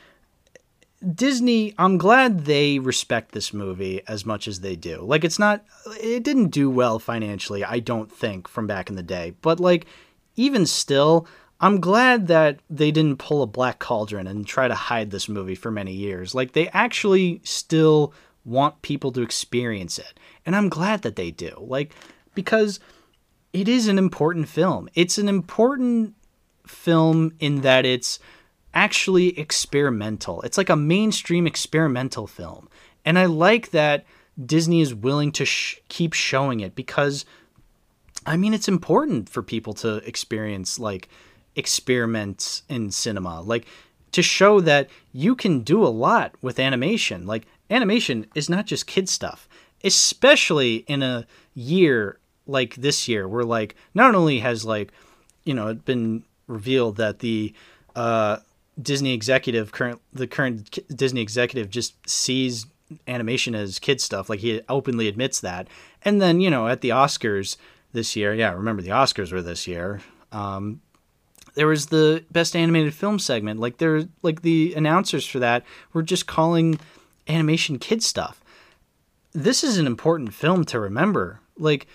Disney, 1.15 1.75
I'm 1.79 1.99
glad 1.99 2.45
they 2.45 2.79
respect 2.79 3.33
this 3.33 3.53
movie 3.53 4.03
as 4.07 4.25
much 4.25 4.49
as 4.49 4.61
they 4.61 4.77
do. 4.77 5.03
Like 5.03 5.25
it's 5.25 5.39
not 5.39 5.65
it 6.01 6.23
didn't 6.23 6.49
do 6.49 6.71
well 6.71 6.99
financially, 6.99 7.65
I 7.65 7.79
don't 7.79 8.11
think 8.11 8.49
from 8.49 8.67
back 8.67 8.89
in 8.89 8.97
the 8.97 9.03
day, 9.03 9.35
but 9.43 9.61
like 9.61 9.87
even 10.37 10.67
still, 10.67 11.27
I'm 11.61 11.81
glad 11.81 12.27
that 12.29 12.59
they 12.69 12.91
didn't 12.91 13.19
pull 13.19 13.43
a 13.43 13.47
black 13.47 13.79
cauldron 13.79 14.27
and 14.27 14.47
try 14.47 14.69
to 14.69 14.75
hide 14.75 15.11
this 15.11 15.29
movie 15.29 15.55
for 15.55 15.71
many 15.71 15.93
years. 15.93 16.35
Like 16.35 16.53
they 16.53 16.69
actually 16.69 17.41
still 17.45 18.13
want 18.45 18.83
people 18.83 19.13
to 19.13 19.23
experience 19.23 19.99
it. 19.99 20.19
And 20.45 20.55
I'm 20.57 20.69
glad 20.69 21.03
that 21.03 21.17
they 21.17 21.31
do. 21.31 21.55
Like 21.59 21.95
because 22.35 22.81
it 23.53 23.69
is 23.69 23.89
an 23.89 23.99
important 23.99 24.49
film. 24.49 24.89
It's 24.95 25.19
an 25.19 25.29
important 25.29 26.15
film 26.67 27.33
in 27.39 27.61
that 27.63 27.85
it's 27.85 28.19
actually 28.73 29.39
experimental. 29.39 30.43
It's 30.43 30.59
like 30.59 30.71
a 30.71 30.77
mainstream 30.77 31.47
experimental 31.47 32.27
film. 32.27 32.69
And 33.05 33.19
I 33.19 33.27
like 33.27 33.71
that 33.71 34.05
Disney 34.45 34.81
is 34.81 34.95
willing 34.95 35.31
to 35.33 35.45
sh- 35.45 35.77
keep 35.89 36.13
showing 36.13 36.61
it 36.61 36.75
because 36.75 37.25
I 38.27 38.37
mean 38.37 38.55
it's 38.55 38.69
important 38.69 39.29
for 39.29 39.43
people 39.43 39.75
to 39.75 39.97
experience 39.99 40.79
like 40.79 41.09
experiments 41.55 42.63
in 42.69 42.91
cinema. 42.91 43.43
Like 43.43 43.67
to 44.13 44.23
show 44.23 44.61
that 44.61 44.89
you 45.13 45.35
can 45.35 45.61
do 45.61 45.85
a 45.85 45.89
lot 45.89 46.35
with 46.41 46.59
animation. 46.59 47.27
Like 47.27 47.47
animation 47.71 48.27
is 48.35 48.49
not 48.49 48.67
just 48.67 48.87
kid 48.87 49.09
stuff, 49.09 49.49
especially 49.83 50.77
in 50.87 51.03
a 51.03 51.27
year 51.55 52.19
like 52.47 52.75
this 52.77 53.09
year 53.09 53.27
where 53.27 53.45
like 53.45 53.75
not 53.95 54.15
only 54.15 54.41
has 54.41 54.65
like 54.65 54.93
you 55.45 55.55
know 55.55 55.69
it 55.69 55.85
been 55.85 56.25
revealed 56.47 56.97
that 56.97 57.21
the 57.21 57.55
uh, 57.97 58.39
Disney 58.81 59.13
executive 59.15 59.73
current 59.73 60.01
the 60.13 60.27
current 60.27 60.79
Disney 60.95 61.21
executive 61.21 61.71
just 61.71 61.95
sees 62.09 62.67
animation 63.07 63.55
as 63.55 63.79
kid 63.79 64.01
stuff. 64.01 64.29
Like 64.29 64.41
he 64.41 64.61
openly 64.69 65.09
admits 65.09 65.41
that. 65.41 65.69
And 66.03 66.21
then 66.21 66.41
you 66.41 66.51
know 66.51 66.69
at 66.69 66.81
the 66.81 66.91
Oscars 66.91 67.57
this 67.93 68.17
year, 68.17 68.35
yeah, 68.35 68.53
remember 68.53 68.83
the 68.83 68.91
Oscars 68.91 69.33
were 69.33 69.43
this 69.43 69.67
year. 69.67 70.01
Um, 70.33 70.81
there 71.55 71.69
was 71.69 71.87
the 71.87 72.25
best 72.31 72.57
animated 72.57 72.95
film 72.95 73.19
segment. 73.19 73.61
Like 73.61 73.79
there, 73.79 74.05
like 74.23 74.43
the 74.43 74.75
announcers 74.75 75.27
for 75.27 75.39
that 75.39 75.65
were 75.93 76.03
just 76.03 76.27
calling 76.27 76.79
animation 77.29 77.79
kid 77.79 78.03
stuff. 78.03 78.43
This 79.33 79.65
is 79.65 79.79
an 79.79 79.87
important 79.87 80.35
film 80.35 80.65
to 80.67 80.79
remember. 80.81 81.41
Like 81.57 81.87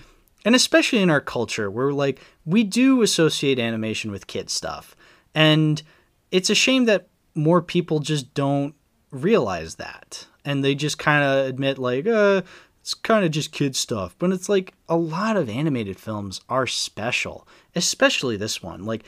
and 0.46 0.56
especially 0.56 1.02
in 1.02 1.10
our 1.10 1.22
culture 1.22 1.70
where 1.70 1.92
like 1.92 2.22
we 2.46 2.64
do 2.64 3.02
associate 3.02 3.60
animation 3.60 4.12
with 4.12 4.28
kid 4.28 4.50
stuff. 4.50 4.96
And 5.36 5.82
it's 6.32 6.50
a 6.50 6.56
shame 6.56 6.86
that 6.86 7.08
more 7.36 7.62
people 7.62 8.00
just 8.00 8.34
don't 8.34 8.74
realize 9.12 9.76
that. 9.76 10.26
And 10.46 10.64
they 10.64 10.76
just 10.76 10.98
kind 10.98 11.24
of 11.24 11.48
admit 11.48 11.78
like 11.78 12.08
uh 12.08 12.42
it's 12.82 12.94
kind 12.94 13.26
of 13.26 13.32
just 13.32 13.52
kid 13.52 13.76
stuff. 13.76 14.16
But 14.18 14.32
it's 14.32 14.50
like 14.50 14.74
a 14.88 14.98
lot 14.98 15.38
of 15.38 15.50
animated 15.50 16.00
films 16.00 16.42
are 16.50 16.68
special 16.68 17.48
especially 17.76 18.38
this 18.38 18.64
one. 18.64 18.86
Like 18.86 19.04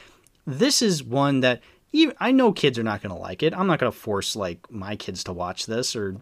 this 0.45 0.81
is 0.81 1.03
one 1.03 1.41
that 1.41 1.61
even, 1.93 2.15
i 2.21 2.31
know 2.31 2.53
kids 2.53 2.79
are 2.79 2.83
not 2.83 3.01
going 3.01 3.13
to 3.13 3.21
like 3.21 3.43
it. 3.43 3.53
I'm 3.53 3.67
not 3.67 3.79
going 3.79 3.91
to 3.91 3.97
force 3.97 4.35
like 4.35 4.69
my 4.71 4.95
kids 4.95 5.23
to 5.25 5.33
watch 5.33 5.65
this 5.65 5.95
or 5.95 6.17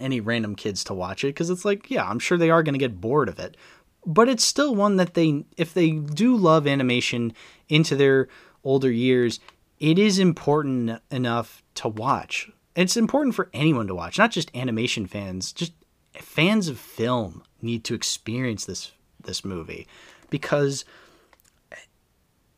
any 0.00 0.20
random 0.20 0.54
kids 0.54 0.84
to 0.84 0.94
watch 0.94 1.24
it 1.24 1.28
because 1.28 1.50
it's 1.50 1.64
like 1.64 1.90
yeah 1.90 2.08
i'm 2.08 2.18
sure 2.18 2.38
they 2.38 2.50
are 2.50 2.62
going 2.62 2.74
to 2.74 2.78
get 2.78 3.00
bored 3.00 3.28
of 3.28 3.38
it 3.38 3.56
but 4.04 4.28
it's 4.28 4.44
still 4.44 4.74
one 4.74 4.96
that 4.96 5.14
they 5.14 5.44
if 5.56 5.72
they 5.74 5.92
do 5.92 6.36
love 6.36 6.66
animation 6.66 7.32
into 7.68 7.96
their 7.96 8.28
older 8.64 8.90
years 8.90 9.40
it 9.80 9.98
is 9.98 10.20
important 10.20 11.00
enough 11.10 11.60
to 11.74 11.88
watch. 11.88 12.48
It's 12.76 12.96
important 12.96 13.34
for 13.34 13.50
anyone 13.52 13.88
to 13.88 13.94
watch 13.94 14.18
not 14.18 14.30
just 14.30 14.54
animation 14.54 15.06
fans 15.06 15.52
just 15.52 15.72
fans 16.14 16.68
of 16.68 16.78
film 16.78 17.42
need 17.60 17.84
to 17.84 17.94
experience 17.94 18.64
this 18.64 18.92
this 19.20 19.44
movie 19.44 19.86
because 20.30 20.84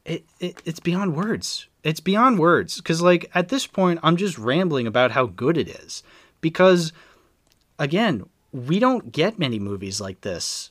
it, 0.05 0.25
it 0.39 0.61
it's 0.65 0.81
beyond 0.81 1.17
words. 1.17 1.67
It's 1.83 2.01
beyond 2.01 2.39
words 2.39 2.79
because 2.79 3.03
like 3.03 3.31
at 3.35 3.49
this 3.49 3.67
point 3.67 4.01
i'm 4.03 4.17
just 4.17 4.39
rambling 4.39 4.87
about 4.87 5.11
how 5.11 5.27
good 5.27 5.59
it 5.59 5.69
is 5.69 6.03
because 6.41 6.93
again 7.79 8.25
we 8.53 8.79
don't 8.79 9.13
get 9.13 9.39
many 9.39 9.59
movies 9.59 10.01
like 10.01 10.23
this 10.23 10.71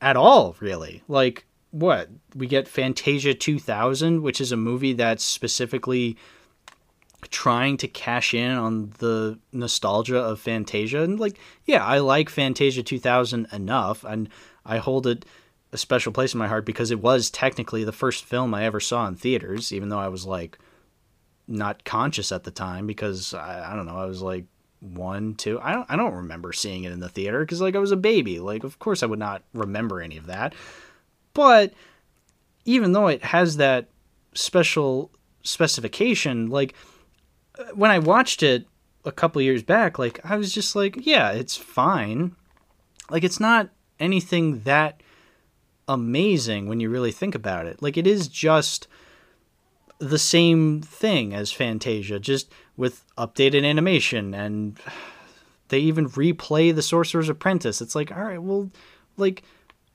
at 0.00 0.16
all, 0.16 0.56
really. 0.60 1.02
Like, 1.08 1.46
what? 1.70 2.08
We 2.34 2.46
get 2.46 2.68
Fantasia 2.68 3.34
2000, 3.34 4.22
which 4.22 4.40
is 4.40 4.52
a 4.52 4.56
movie 4.56 4.92
that's 4.92 5.24
specifically 5.24 6.16
trying 7.28 7.76
to 7.76 7.86
cash 7.86 8.32
in 8.32 8.52
on 8.52 8.92
the 8.98 9.38
nostalgia 9.52 10.18
of 10.18 10.40
Fantasia. 10.40 11.02
And, 11.02 11.20
like, 11.20 11.38
yeah, 11.66 11.84
I 11.84 11.98
like 11.98 12.28
Fantasia 12.28 12.82
2000 12.82 13.46
enough, 13.52 14.04
and 14.04 14.28
I 14.64 14.78
hold 14.78 15.06
it 15.06 15.24
a 15.72 15.78
special 15.78 16.12
place 16.12 16.34
in 16.34 16.38
my 16.38 16.48
heart 16.48 16.64
because 16.64 16.90
it 16.90 17.00
was 17.00 17.30
technically 17.30 17.84
the 17.84 17.92
first 17.92 18.24
film 18.24 18.54
I 18.54 18.64
ever 18.64 18.80
saw 18.80 19.06
in 19.06 19.14
theaters, 19.14 19.72
even 19.72 19.88
though 19.88 19.98
I 19.98 20.08
was, 20.08 20.26
like, 20.26 20.58
not 21.50 21.84
conscious 21.84 22.32
at 22.32 22.44
the 22.44 22.50
time 22.50 22.86
because 22.86 23.34
I, 23.34 23.72
I 23.72 23.76
don't 23.76 23.86
know, 23.86 23.98
I 23.98 24.06
was 24.06 24.22
like 24.22 24.44
one, 24.80 25.34
two. 25.34 25.60
I 25.60 25.72
don't 25.72 25.86
I 25.90 25.96
don't 25.96 26.14
remember 26.14 26.52
seeing 26.52 26.84
it 26.84 26.92
in 26.92 27.00
the 27.00 27.08
theater 27.08 27.40
because 27.40 27.60
like 27.60 27.76
I 27.76 27.80
was 27.80 27.92
a 27.92 27.96
baby. 27.96 28.40
Like 28.40 28.64
of 28.64 28.78
course 28.78 29.02
I 29.02 29.06
would 29.06 29.18
not 29.18 29.42
remember 29.52 30.00
any 30.00 30.16
of 30.16 30.26
that. 30.26 30.54
But 31.34 31.72
even 32.64 32.92
though 32.92 33.06
it 33.06 33.22
has 33.24 33.56
that 33.58 33.88
special 34.34 35.10
specification, 35.42 36.48
like 36.48 36.74
uh, 37.58 37.64
when 37.74 37.90
I 37.90 37.98
watched 37.98 38.42
it 38.42 38.66
a 39.04 39.12
couple 39.12 39.40
years 39.42 39.62
back, 39.62 39.98
like 39.98 40.20
I 40.24 40.36
was 40.36 40.52
just 40.52 40.74
like, 40.74 41.06
yeah, 41.06 41.30
it's 41.30 41.56
fine. 41.56 42.34
Like 43.10 43.24
it's 43.24 43.40
not 43.40 43.70
anything 43.98 44.60
that 44.60 45.02
amazing 45.88 46.68
when 46.68 46.80
you 46.80 46.88
really 46.88 47.12
think 47.12 47.34
about 47.34 47.66
it. 47.66 47.82
Like 47.82 47.96
it 47.96 48.06
is 48.06 48.28
just 48.28 48.86
the 49.98 50.18
same 50.18 50.80
thing 50.80 51.34
as 51.34 51.52
Fantasia, 51.52 52.18
just 52.18 52.50
with 52.76 53.04
updated 53.20 53.68
animation 53.68 54.34
and 54.34 54.78
they 55.68 55.78
even 55.78 56.08
replay 56.10 56.74
the 56.74 56.82
Sorcerer's 56.82 57.28
Apprentice. 57.28 57.80
It's 57.80 57.94
like, 57.94 58.10
all 58.10 58.24
right, 58.24 58.42
well, 58.42 58.70
like 59.16 59.42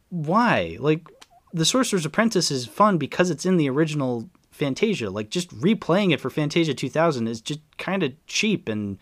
why? 0.09 0.77
Like 0.79 1.07
the 1.53 1.65
Sorcerer's 1.65 2.05
Apprentice 2.05 2.51
is 2.51 2.65
fun 2.65 2.97
because 2.97 3.29
it's 3.29 3.45
in 3.45 3.57
the 3.57 3.69
original 3.69 4.29
Fantasia. 4.51 5.09
Like 5.09 5.29
just 5.29 5.49
replaying 5.59 6.13
it 6.13 6.21
for 6.21 6.29
Fantasia 6.29 6.73
2000 6.73 7.27
is 7.27 7.41
just 7.41 7.59
kind 7.77 8.03
of 8.03 8.13
cheap 8.27 8.69
and 8.69 8.97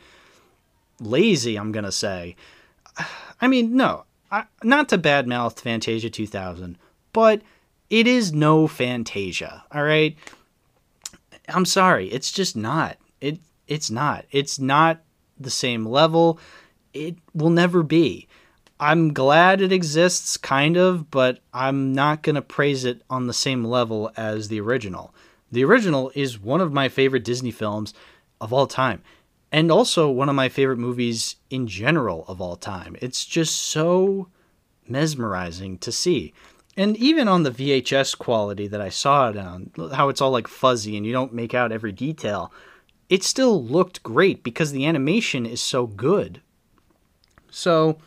lazy, 0.99 1.57
I'm 1.57 1.71
to 1.73 1.91
say. 1.91 2.35
I 3.41 3.47
mean, 3.47 3.75
no, 3.75 4.05
I, 4.31 4.45
not 4.63 4.89
to 4.89 4.97
badmouth 4.97 5.59
Fantasia 5.59 6.09
2000, 6.09 6.77
but 7.11 7.41
it 7.89 8.07
is 8.07 8.33
no 8.33 8.67
Fantasia, 8.67 9.63
all 9.71 9.83
right? 9.83 10.17
I'm 11.47 11.65
sorry, 11.65 12.07
it's 12.07 12.31
just 12.31 12.55
not. 12.55 12.97
It 13.21 13.39
it's 13.67 13.89
not. 13.89 14.25
It's 14.31 14.59
not 14.59 15.01
the 15.39 15.49
same 15.49 15.85
level. 15.85 16.39
It 16.93 17.17
will 17.33 17.49
never 17.49 17.83
be. 17.83 18.27
I'm 18.79 19.13
glad 19.13 19.61
it 19.61 19.71
exists, 19.71 20.35
kind 20.35 20.75
of, 20.75 21.09
but 21.09 21.39
I'm 21.53 21.93
not 21.93 22.21
going 22.21 22.35
to 22.35 22.41
praise 22.41 22.83
it 22.85 23.01
on 23.09 23.27
the 23.27 23.33
same 23.33 23.63
level 23.63 24.11
as 24.17 24.47
the 24.47 24.59
original. 24.59 25.13
The 25.51 25.63
original 25.63 26.11
is 26.15 26.39
one 26.39 26.61
of 26.61 26.73
my 26.73 26.89
favorite 26.89 27.23
Disney 27.23 27.51
films 27.51 27.93
of 28.41 28.51
all 28.51 28.67
time, 28.67 29.01
and 29.51 29.71
also 29.71 30.09
one 30.09 30.27
of 30.27 30.35
my 30.35 30.49
favorite 30.49 30.79
movies 30.79 31.37
in 31.49 31.67
general 31.67 32.25
of 32.27 32.41
all 32.41 32.55
time. 32.55 32.95
It's 33.01 33.23
just 33.23 33.55
so 33.55 34.27
mesmerizing 34.87 35.77
to 35.77 35.91
see. 35.91 36.33
And 36.75 36.97
even 36.97 37.27
on 37.27 37.43
the 37.43 37.51
VHS 37.51 38.17
quality 38.17 38.67
that 38.67 38.81
I 38.81 38.89
saw 38.89 39.29
it 39.29 39.37
on, 39.37 39.71
how 39.93 40.09
it's 40.09 40.21
all 40.21 40.31
like 40.31 40.47
fuzzy 40.47 40.97
and 40.97 41.05
you 41.05 41.13
don't 41.13 41.33
make 41.33 41.53
out 41.53 41.71
every 41.71 41.91
detail, 41.91 42.51
it 43.09 43.23
still 43.23 43.63
looked 43.63 44.03
great 44.03 44.43
because 44.43 44.71
the 44.71 44.85
animation 44.85 45.45
is 45.45 45.61
so 45.61 45.87
good. 45.87 46.41
So, 47.51 47.97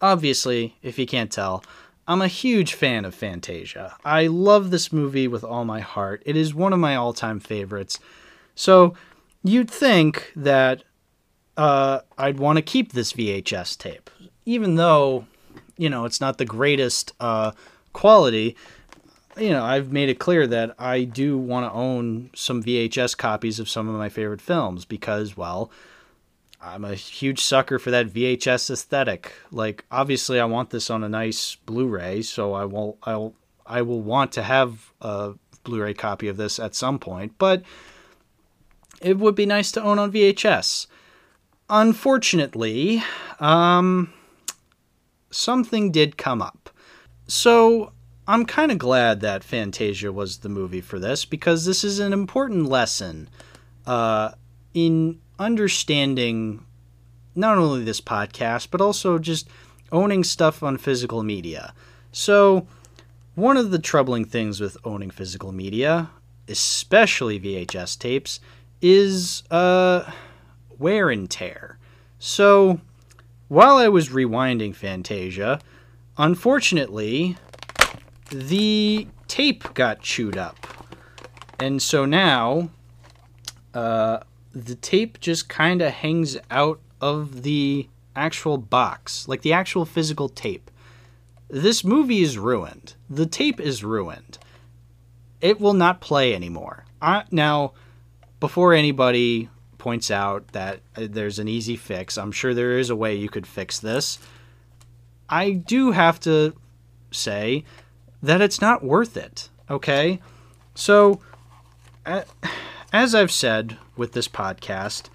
obviously, 0.00 0.76
if 0.82 0.98
you 0.98 1.06
can't 1.06 1.30
tell, 1.30 1.64
I'm 2.08 2.22
a 2.22 2.28
huge 2.28 2.74
fan 2.74 3.04
of 3.04 3.14
Fantasia. 3.14 3.96
I 4.04 4.26
love 4.26 4.70
this 4.70 4.92
movie 4.92 5.28
with 5.28 5.44
all 5.44 5.64
my 5.64 5.80
heart. 5.80 6.22
It 6.26 6.36
is 6.36 6.54
one 6.54 6.72
of 6.72 6.80
my 6.80 6.96
all 6.96 7.12
time 7.12 7.38
favorites. 7.38 8.00
So, 8.54 8.94
you'd 9.42 9.70
think 9.70 10.32
that 10.34 10.82
uh, 11.56 12.00
I'd 12.18 12.38
want 12.38 12.56
to 12.56 12.62
keep 12.62 12.92
this 12.92 13.12
VHS 13.12 13.78
tape, 13.78 14.10
even 14.46 14.76
though, 14.76 15.26
you 15.76 15.90
know, 15.90 16.04
it's 16.04 16.20
not 16.20 16.38
the 16.38 16.44
greatest 16.44 17.12
uh, 17.20 17.52
quality. 17.92 18.56
You 19.36 19.50
know, 19.50 19.64
I've 19.64 19.92
made 19.92 20.08
it 20.08 20.18
clear 20.18 20.46
that 20.48 20.74
I 20.78 21.04
do 21.04 21.38
want 21.38 21.66
to 21.66 21.72
own 21.72 22.30
some 22.34 22.62
VHS 22.62 23.16
copies 23.16 23.60
of 23.60 23.68
some 23.68 23.88
of 23.88 23.94
my 23.94 24.08
favorite 24.08 24.40
films 24.40 24.84
because, 24.84 25.36
well, 25.36 25.70
I'm 26.60 26.84
a 26.84 26.94
huge 26.94 27.40
sucker 27.40 27.78
for 27.78 27.90
that 27.90 28.08
VHS 28.08 28.70
aesthetic. 28.70 29.32
Like, 29.50 29.84
obviously, 29.90 30.40
I 30.40 30.44
want 30.44 30.70
this 30.70 30.90
on 30.90 31.04
a 31.04 31.08
nice 31.08 31.54
Blu-ray, 31.64 32.22
so 32.22 32.54
I 32.54 32.64
will, 32.64 32.98
I'll, 33.04 33.34
I 33.64 33.82
will 33.82 34.02
want 34.02 34.32
to 34.32 34.42
have 34.42 34.92
a 35.00 35.34
Blu-ray 35.62 35.94
copy 35.94 36.26
of 36.28 36.36
this 36.36 36.58
at 36.58 36.74
some 36.74 36.98
point. 36.98 37.34
But 37.38 37.62
it 39.00 39.18
would 39.18 39.34
be 39.34 39.46
nice 39.46 39.72
to 39.72 39.82
own 39.82 39.98
on 39.98 40.12
VHS. 40.12 40.86
Unfortunately, 41.70 43.02
um, 43.38 44.12
something 45.30 45.92
did 45.92 46.18
come 46.18 46.42
up. 46.42 46.68
So 47.26 47.92
I'm 48.30 48.46
kind 48.46 48.70
of 48.70 48.78
glad 48.78 49.22
that 49.22 49.42
Fantasia 49.42 50.12
was 50.12 50.38
the 50.38 50.48
movie 50.48 50.80
for 50.80 51.00
this 51.00 51.24
because 51.24 51.64
this 51.64 51.82
is 51.82 51.98
an 51.98 52.12
important 52.12 52.66
lesson 52.66 53.28
uh, 53.88 54.30
in 54.72 55.18
understanding 55.40 56.64
not 57.34 57.58
only 57.58 57.82
this 57.82 58.00
podcast, 58.00 58.68
but 58.70 58.80
also 58.80 59.18
just 59.18 59.48
owning 59.90 60.22
stuff 60.22 60.62
on 60.62 60.78
physical 60.78 61.24
media. 61.24 61.74
So, 62.12 62.68
one 63.34 63.56
of 63.56 63.72
the 63.72 63.80
troubling 63.80 64.26
things 64.26 64.60
with 64.60 64.76
owning 64.84 65.10
physical 65.10 65.50
media, 65.50 66.10
especially 66.46 67.40
VHS 67.40 67.98
tapes, 67.98 68.38
is 68.80 69.42
uh, 69.50 70.08
wear 70.78 71.10
and 71.10 71.28
tear. 71.28 71.78
So, 72.20 72.80
while 73.48 73.78
I 73.78 73.88
was 73.88 74.10
rewinding 74.10 74.76
Fantasia, 74.76 75.58
unfortunately, 76.16 77.36
the 78.30 79.06
tape 79.28 79.74
got 79.74 80.00
chewed 80.00 80.36
up. 80.36 80.66
And 81.58 81.82
so 81.82 82.04
now, 82.04 82.70
uh, 83.74 84.20
the 84.52 84.74
tape 84.74 85.20
just 85.20 85.48
kind 85.48 85.82
of 85.82 85.92
hangs 85.92 86.36
out 86.50 86.80
of 87.00 87.42
the 87.42 87.88
actual 88.16 88.58
box, 88.58 89.28
like 89.28 89.42
the 89.42 89.52
actual 89.52 89.84
physical 89.84 90.28
tape. 90.28 90.70
This 91.48 91.84
movie 91.84 92.22
is 92.22 92.38
ruined. 92.38 92.94
The 93.08 93.26
tape 93.26 93.60
is 93.60 93.84
ruined. 93.84 94.38
It 95.40 95.60
will 95.60 95.74
not 95.74 96.00
play 96.00 96.34
anymore. 96.34 96.84
I, 97.02 97.24
now, 97.30 97.72
before 98.40 98.74
anybody 98.74 99.48
points 99.78 100.10
out 100.10 100.48
that 100.48 100.80
uh, 100.96 101.06
there's 101.10 101.38
an 101.38 101.48
easy 101.48 101.76
fix, 101.76 102.18
I'm 102.18 102.32
sure 102.32 102.54
there 102.54 102.78
is 102.78 102.90
a 102.90 102.96
way 102.96 103.14
you 103.14 103.28
could 103.28 103.46
fix 103.46 103.80
this. 103.80 104.18
I 105.28 105.52
do 105.52 105.92
have 105.92 106.20
to 106.20 106.54
say 107.10 107.64
that 108.22 108.40
it's 108.40 108.60
not 108.60 108.84
worth 108.84 109.16
it, 109.16 109.48
okay? 109.70 110.20
So, 110.74 111.20
as 112.92 113.14
I've 113.14 113.32
said 113.32 113.78
with 113.96 114.12
this 114.12 114.28
podcast, 114.28 115.08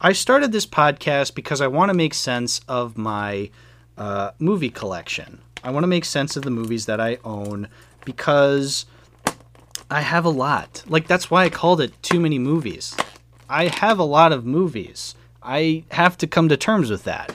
I 0.00 0.12
started 0.12 0.52
this 0.52 0.66
podcast 0.66 1.34
because 1.34 1.60
I 1.60 1.66
want 1.66 1.90
to 1.90 1.94
make 1.94 2.14
sense 2.14 2.60
of 2.68 2.96
my 2.96 3.50
uh, 3.96 4.30
movie 4.38 4.70
collection. 4.70 5.40
I 5.64 5.70
want 5.70 5.82
to 5.82 5.88
make 5.88 6.04
sense 6.04 6.36
of 6.36 6.44
the 6.44 6.50
movies 6.50 6.86
that 6.86 7.00
I 7.00 7.18
own 7.24 7.68
because 8.04 8.86
I 9.90 10.02
have 10.02 10.24
a 10.24 10.30
lot. 10.30 10.84
Like, 10.86 11.08
that's 11.08 11.30
why 11.30 11.44
I 11.44 11.50
called 11.50 11.80
it 11.80 12.00
Too 12.02 12.20
Many 12.20 12.38
Movies. 12.38 12.96
I 13.48 13.66
have 13.66 13.98
a 13.98 14.04
lot 14.04 14.32
of 14.32 14.44
movies. 14.44 15.14
I 15.42 15.84
have 15.90 16.18
to 16.18 16.26
come 16.26 16.48
to 16.48 16.56
terms 16.56 16.90
with 16.90 17.04
that. 17.04 17.34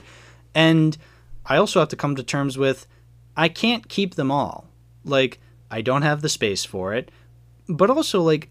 And 0.55 0.97
I 1.45 1.57
also 1.57 1.79
have 1.79 1.89
to 1.89 1.95
come 1.95 2.15
to 2.15 2.23
terms 2.23 2.57
with 2.57 2.87
I 3.35 3.49
can't 3.49 3.89
keep 3.89 4.15
them 4.15 4.31
all. 4.31 4.67
Like, 5.03 5.39
I 5.69 5.81
don't 5.81 6.01
have 6.03 6.21
the 6.21 6.29
space 6.29 6.63
for 6.65 6.93
it. 6.93 7.11
But 7.67 7.89
also, 7.89 8.21
like, 8.21 8.49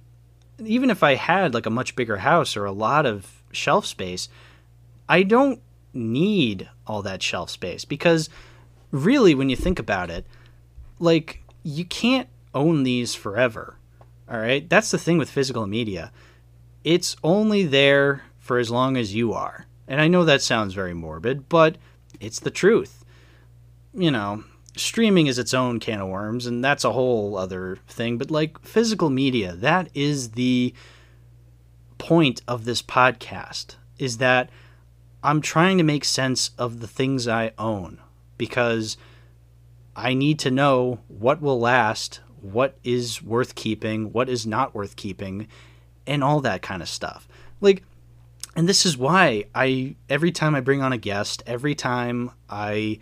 even 0.64 0.90
if 0.90 1.02
I 1.02 1.14
had 1.14 1.54
like 1.54 1.66
a 1.66 1.70
much 1.70 1.96
bigger 1.96 2.18
house 2.18 2.56
or 2.56 2.64
a 2.64 2.72
lot 2.72 3.06
of 3.06 3.42
shelf 3.52 3.86
space, 3.86 4.28
I 5.08 5.22
don't 5.22 5.60
need 5.92 6.68
all 6.86 7.02
that 7.02 7.22
shelf 7.22 7.50
space 7.50 7.84
because 7.84 8.30
really, 8.90 9.34
when 9.34 9.50
you 9.50 9.56
think 9.56 9.78
about 9.78 10.10
it, 10.10 10.26
like, 10.98 11.42
you 11.62 11.84
can't 11.84 12.28
own 12.54 12.82
these 12.82 13.14
forever. 13.14 13.76
All 14.30 14.38
right. 14.38 14.68
That's 14.68 14.90
the 14.90 14.98
thing 14.98 15.18
with 15.18 15.30
physical 15.30 15.66
media. 15.66 16.12
It's 16.84 17.16
only 17.22 17.64
there 17.64 18.22
for 18.38 18.58
as 18.58 18.70
long 18.70 18.96
as 18.96 19.14
you 19.14 19.32
are. 19.32 19.66
And 19.86 20.00
I 20.00 20.08
know 20.08 20.24
that 20.24 20.42
sounds 20.42 20.74
very 20.74 20.94
morbid, 20.94 21.48
but 21.48 21.76
it's 22.20 22.40
the 22.40 22.50
truth. 22.50 23.04
You 23.94 24.10
know, 24.10 24.44
streaming 24.76 25.26
is 25.26 25.38
its 25.38 25.54
own 25.54 25.80
can 25.80 26.00
of 26.00 26.08
worms, 26.08 26.46
and 26.46 26.64
that's 26.64 26.84
a 26.84 26.92
whole 26.92 27.36
other 27.36 27.78
thing. 27.88 28.18
But 28.18 28.30
like 28.30 28.60
physical 28.62 29.10
media, 29.10 29.52
that 29.54 29.88
is 29.94 30.30
the 30.30 30.74
point 31.98 32.42
of 32.48 32.64
this 32.64 32.82
podcast 32.82 33.76
is 33.98 34.18
that 34.18 34.50
I'm 35.22 35.40
trying 35.40 35.78
to 35.78 35.84
make 35.84 36.04
sense 36.04 36.50
of 36.58 36.80
the 36.80 36.88
things 36.88 37.28
I 37.28 37.52
own 37.58 38.00
because 38.38 38.96
I 39.94 40.14
need 40.14 40.38
to 40.40 40.50
know 40.50 41.00
what 41.06 41.40
will 41.40 41.60
last, 41.60 42.20
what 42.40 42.76
is 42.82 43.22
worth 43.22 43.54
keeping, 43.54 44.12
what 44.12 44.28
is 44.28 44.46
not 44.46 44.74
worth 44.74 44.96
keeping, 44.96 45.46
and 46.06 46.24
all 46.24 46.40
that 46.40 46.62
kind 46.62 46.82
of 46.82 46.88
stuff. 46.88 47.28
Like, 47.60 47.84
and 48.56 48.68
this 48.68 48.84
is 48.84 48.96
why 48.96 49.44
I, 49.54 49.94
every 50.08 50.32
time 50.32 50.54
I 50.54 50.60
bring 50.60 50.82
on 50.82 50.92
a 50.92 50.98
guest, 50.98 51.42
every 51.46 51.74
time 51.74 52.32
I 52.50 52.98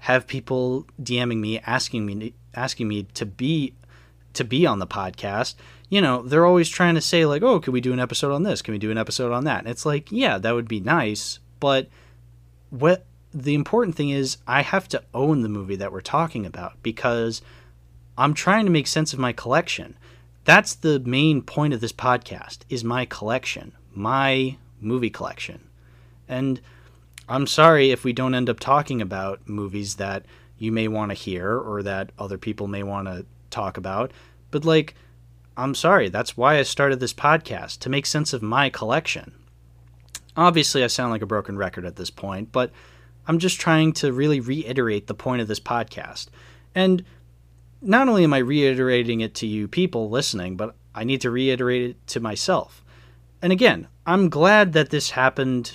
have 0.00 0.26
people 0.26 0.86
DMing 1.02 1.38
me 1.38 1.60
asking 1.60 2.06
me 2.06 2.34
asking 2.54 2.88
me 2.88 3.04
to 3.14 3.26
be 3.26 3.74
to 4.32 4.44
be 4.44 4.66
on 4.66 4.78
the 4.78 4.86
podcast, 4.86 5.54
you 5.88 6.00
know, 6.00 6.22
they're 6.22 6.46
always 6.46 6.68
trying 6.68 6.94
to 6.94 7.00
say 7.00 7.26
like, 7.26 7.42
"Oh, 7.42 7.60
can 7.60 7.72
we 7.72 7.80
do 7.80 7.92
an 7.92 8.00
episode 8.00 8.32
on 8.32 8.42
this? 8.42 8.62
Can 8.62 8.72
we 8.72 8.78
do 8.78 8.90
an 8.90 8.98
episode 8.98 9.32
on 9.32 9.44
that?" 9.44 9.60
And 9.60 9.68
it's 9.68 9.86
like, 9.86 10.10
"Yeah, 10.10 10.38
that 10.38 10.54
would 10.54 10.68
be 10.68 10.80
nice, 10.80 11.38
but 11.58 11.88
what 12.70 13.04
the 13.32 13.54
important 13.54 13.96
thing 13.96 14.10
is 14.10 14.38
I 14.46 14.62
have 14.62 14.88
to 14.88 15.02
own 15.14 15.42
the 15.42 15.48
movie 15.48 15.76
that 15.76 15.92
we're 15.92 16.00
talking 16.00 16.46
about 16.46 16.82
because 16.82 17.42
I'm 18.18 18.34
trying 18.34 18.64
to 18.64 18.70
make 18.70 18.86
sense 18.86 19.12
of 19.12 19.18
my 19.18 19.32
collection. 19.32 19.96
that's 20.44 20.74
the 20.74 20.98
main 21.00 21.42
point 21.42 21.74
of 21.74 21.80
this 21.80 21.92
podcast 21.92 22.60
is 22.70 22.82
my 22.82 23.04
collection, 23.04 23.72
my 23.92 24.56
movie 24.80 25.10
collection. 25.10 25.60
And 26.26 26.60
I'm 27.30 27.46
sorry 27.46 27.90
if 27.92 28.04
we 28.04 28.12
don't 28.12 28.34
end 28.34 28.50
up 28.50 28.60
talking 28.60 29.00
about 29.00 29.48
movies 29.48 29.94
that 29.96 30.26
you 30.58 30.72
may 30.72 30.88
want 30.88 31.10
to 31.10 31.14
hear 31.14 31.56
or 31.56 31.82
that 31.82 32.10
other 32.18 32.36
people 32.36 32.66
may 32.66 32.82
want 32.82 33.06
to 33.06 33.24
talk 33.50 33.76
about, 33.76 34.12
but 34.50 34.64
like 34.64 34.94
I'm 35.56 35.74
sorry, 35.74 36.08
that's 36.08 36.36
why 36.36 36.58
I 36.58 36.62
started 36.62 37.00
this 37.00 37.12
podcast 37.12 37.78
to 37.80 37.90
make 37.90 38.06
sense 38.06 38.32
of 38.32 38.42
my 38.42 38.70
collection. 38.70 39.32
Obviously, 40.36 40.82
I 40.82 40.86
sound 40.86 41.10
like 41.10 41.22
a 41.22 41.26
broken 41.26 41.56
record 41.56 41.84
at 41.84 41.96
this 41.96 42.10
point, 42.10 42.50
but 42.50 42.70
I'm 43.26 43.38
just 43.38 43.60
trying 43.60 43.92
to 43.94 44.12
really 44.12 44.40
reiterate 44.40 45.06
the 45.06 45.14
point 45.14 45.42
of 45.42 45.48
this 45.48 45.60
podcast. 45.60 46.28
And 46.74 47.04
not 47.82 48.08
only 48.08 48.24
am 48.24 48.32
I 48.32 48.38
reiterating 48.38 49.20
it 49.20 49.34
to 49.36 49.46
you 49.46 49.68
people 49.68 50.08
listening, 50.08 50.56
but 50.56 50.74
I 50.94 51.04
need 51.04 51.20
to 51.22 51.30
reiterate 51.30 51.90
it 51.90 52.06
to 52.08 52.20
myself. 52.20 52.84
And 53.42 53.52
again, 53.52 53.86
I'm 54.06 54.28
glad 54.28 54.72
that 54.72 54.90
this 54.90 55.10
happened. 55.10 55.72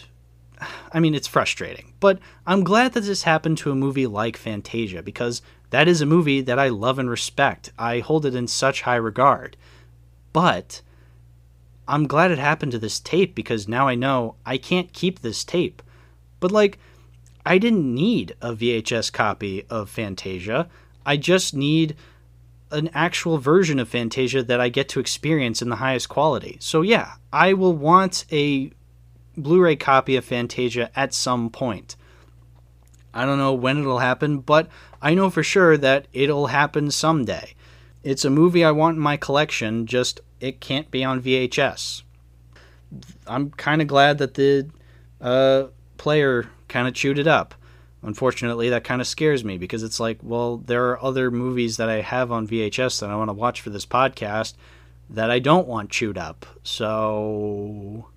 I 0.91 0.99
mean, 0.99 1.15
it's 1.15 1.27
frustrating, 1.27 1.93
but 1.99 2.19
I'm 2.45 2.63
glad 2.63 2.93
that 2.93 3.01
this 3.01 3.23
happened 3.23 3.57
to 3.59 3.71
a 3.71 3.75
movie 3.75 4.07
like 4.07 4.37
Fantasia 4.37 5.01
because 5.03 5.41
that 5.69 5.87
is 5.87 6.01
a 6.01 6.05
movie 6.05 6.41
that 6.41 6.59
I 6.59 6.69
love 6.69 6.99
and 6.99 7.09
respect. 7.09 7.71
I 7.77 7.99
hold 7.99 8.25
it 8.25 8.35
in 8.35 8.47
such 8.47 8.83
high 8.83 8.95
regard. 8.95 9.57
But 10.33 10.81
I'm 11.87 12.07
glad 12.07 12.31
it 12.31 12.39
happened 12.39 12.71
to 12.73 12.79
this 12.79 12.99
tape 12.99 13.35
because 13.35 13.67
now 13.67 13.87
I 13.87 13.95
know 13.95 14.35
I 14.45 14.57
can't 14.57 14.93
keep 14.93 15.19
this 15.19 15.43
tape. 15.43 15.81
But 16.39 16.51
like, 16.51 16.79
I 17.45 17.57
didn't 17.57 17.93
need 17.93 18.35
a 18.41 18.53
VHS 18.53 19.13
copy 19.13 19.65
of 19.69 19.89
Fantasia. 19.89 20.67
I 21.05 21.17
just 21.17 21.53
need 21.53 21.95
an 22.71 22.89
actual 22.93 23.37
version 23.37 23.79
of 23.79 23.87
Fantasia 23.87 24.43
that 24.43 24.59
I 24.59 24.69
get 24.69 24.89
to 24.89 24.99
experience 24.99 25.61
in 25.61 25.69
the 25.69 25.75
highest 25.75 26.09
quality. 26.09 26.57
So 26.59 26.81
yeah, 26.81 27.13
I 27.31 27.53
will 27.53 27.73
want 27.73 28.25
a 28.31 28.71
Blu-ray 29.37 29.75
copy 29.75 30.15
of 30.15 30.25
Fantasia 30.25 30.89
at 30.95 31.13
some 31.13 31.49
point. 31.49 31.95
I 33.13 33.25
don't 33.25 33.37
know 33.37 33.53
when 33.53 33.79
it'll 33.79 33.99
happen, 33.99 34.39
but 34.39 34.67
I 35.01 35.13
know 35.13 35.29
for 35.29 35.43
sure 35.43 35.77
that 35.77 36.07
it'll 36.11 36.47
happen 36.47 36.91
someday. 36.91 37.53
It's 38.03 38.25
a 38.25 38.29
movie 38.29 38.63
I 38.63 38.71
want 38.71 38.97
in 38.97 39.01
my 39.01 39.17
collection, 39.17 39.85
just 39.85 40.19
it 40.39 40.59
can't 40.59 40.91
be 40.91 41.03
on 41.03 41.21
VHS. 41.21 42.03
I'm 43.25 43.51
kind 43.51 43.81
of 43.81 43.87
glad 43.87 44.17
that 44.17 44.35
the 44.35 44.69
uh, 45.21 45.67
player 45.97 46.49
kind 46.67 46.87
of 46.87 46.93
chewed 46.93 47.17
it 47.17 47.27
up. 47.27 47.55
Unfortunately, 48.03 48.69
that 48.69 48.83
kind 48.83 49.01
of 49.01 49.07
scares 49.07 49.43
me 49.43 49.57
because 49.57 49.81
it's 49.81 49.99
like, 49.99 50.19
well, 50.21 50.57
there 50.57 50.91
are 50.91 51.03
other 51.03 51.31
movies 51.31 51.77
that 51.77 51.89
I 51.89 52.01
have 52.01 52.31
on 52.31 52.47
VHS 52.47 52.99
that 52.99 53.09
I 53.09 53.15
want 53.15 53.29
to 53.29 53.33
watch 53.33 53.61
for 53.61 53.71
this 53.71 53.85
podcast 53.85 54.53
that 55.09 55.31
I 55.31 55.39
don't 55.39 55.67
want 55.67 55.89
chewed 55.89 56.17
up. 56.17 56.45
So 56.63 58.07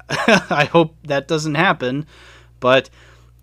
I 0.08 0.68
hope 0.70 0.96
that 1.04 1.28
doesn't 1.28 1.54
happen, 1.54 2.06
but 2.60 2.90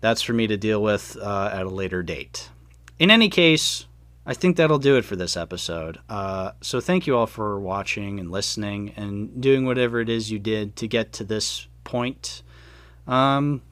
that's 0.00 0.22
for 0.22 0.32
me 0.32 0.46
to 0.46 0.56
deal 0.56 0.82
with 0.82 1.16
uh, 1.20 1.50
at 1.52 1.66
a 1.66 1.70
later 1.70 2.02
date. 2.02 2.50
In 2.98 3.10
any 3.10 3.28
case, 3.28 3.86
I 4.26 4.34
think 4.34 4.56
that'll 4.56 4.78
do 4.78 4.96
it 4.96 5.04
for 5.04 5.16
this 5.16 5.36
episode. 5.36 5.98
Uh, 6.08 6.52
so 6.60 6.80
thank 6.80 7.06
you 7.06 7.16
all 7.16 7.26
for 7.26 7.58
watching 7.58 8.20
and 8.20 8.30
listening 8.30 8.92
and 8.96 9.40
doing 9.40 9.64
whatever 9.64 10.00
it 10.00 10.08
is 10.08 10.30
you 10.30 10.38
did 10.38 10.76
to 10.76 10.86
get 10.86 11.12
to 11.14 11.24
this 11.24 11.66
point. 11.84 12.42
Um, 13.06 13.62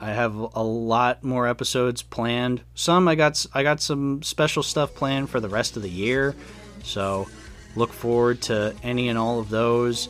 I 0.00 0.10
have 0.10 0.34
a 0.34 0.62
lot 0.62 1.22
more 1.22 1.46
episodes 1.46 2.02
planned. 2.02 2.62
Some 2.74 3.06
I 3.06 3.14
got 3.14 3.46
I 3.54 3.62
got 3.62 3.80
some 3.80 4.22
special 4.22 4.64
stuff 4.64 4.94
planned 4.94 5.30
for 5.30 5.38
the 5.38 5.48
rest 5.48 5.76
of 5.76 5.82
the 5.82 5.90
year. 5.90 6.34
So 6.82 7.28
look 7.76 7.92
forward 7.92 8.42
to 8.42 8.74
any 8.82 9.08
and 9.08 9.16
all 9.16 9.38
of 9.38 9.48
those. 9.48 10.08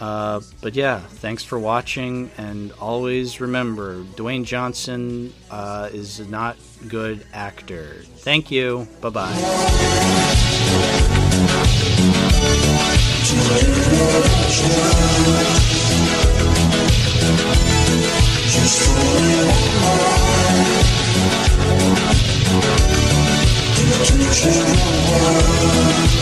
Uh, 0.00 0.40
but 0.60 0.74
yeah, 0.74 1.00
thanks 1.00 1.44
for 1.44 1.58
watching, 1.58 2.30
and 2.36 2.72
always 2.72 3.40
remember 3.40 4.02
Dwayne 4.16 4.44
Johnson 4.44 5.32
uh, 5.50 5.88
is 5.92 6.20
not 6.28 6.56
good 6.88 7.24
actor. 7.32 8.02
Thank 8.18 8.50
you. 8.50 8.88
Bye 9.00 9.10
bye. 9.10 9.30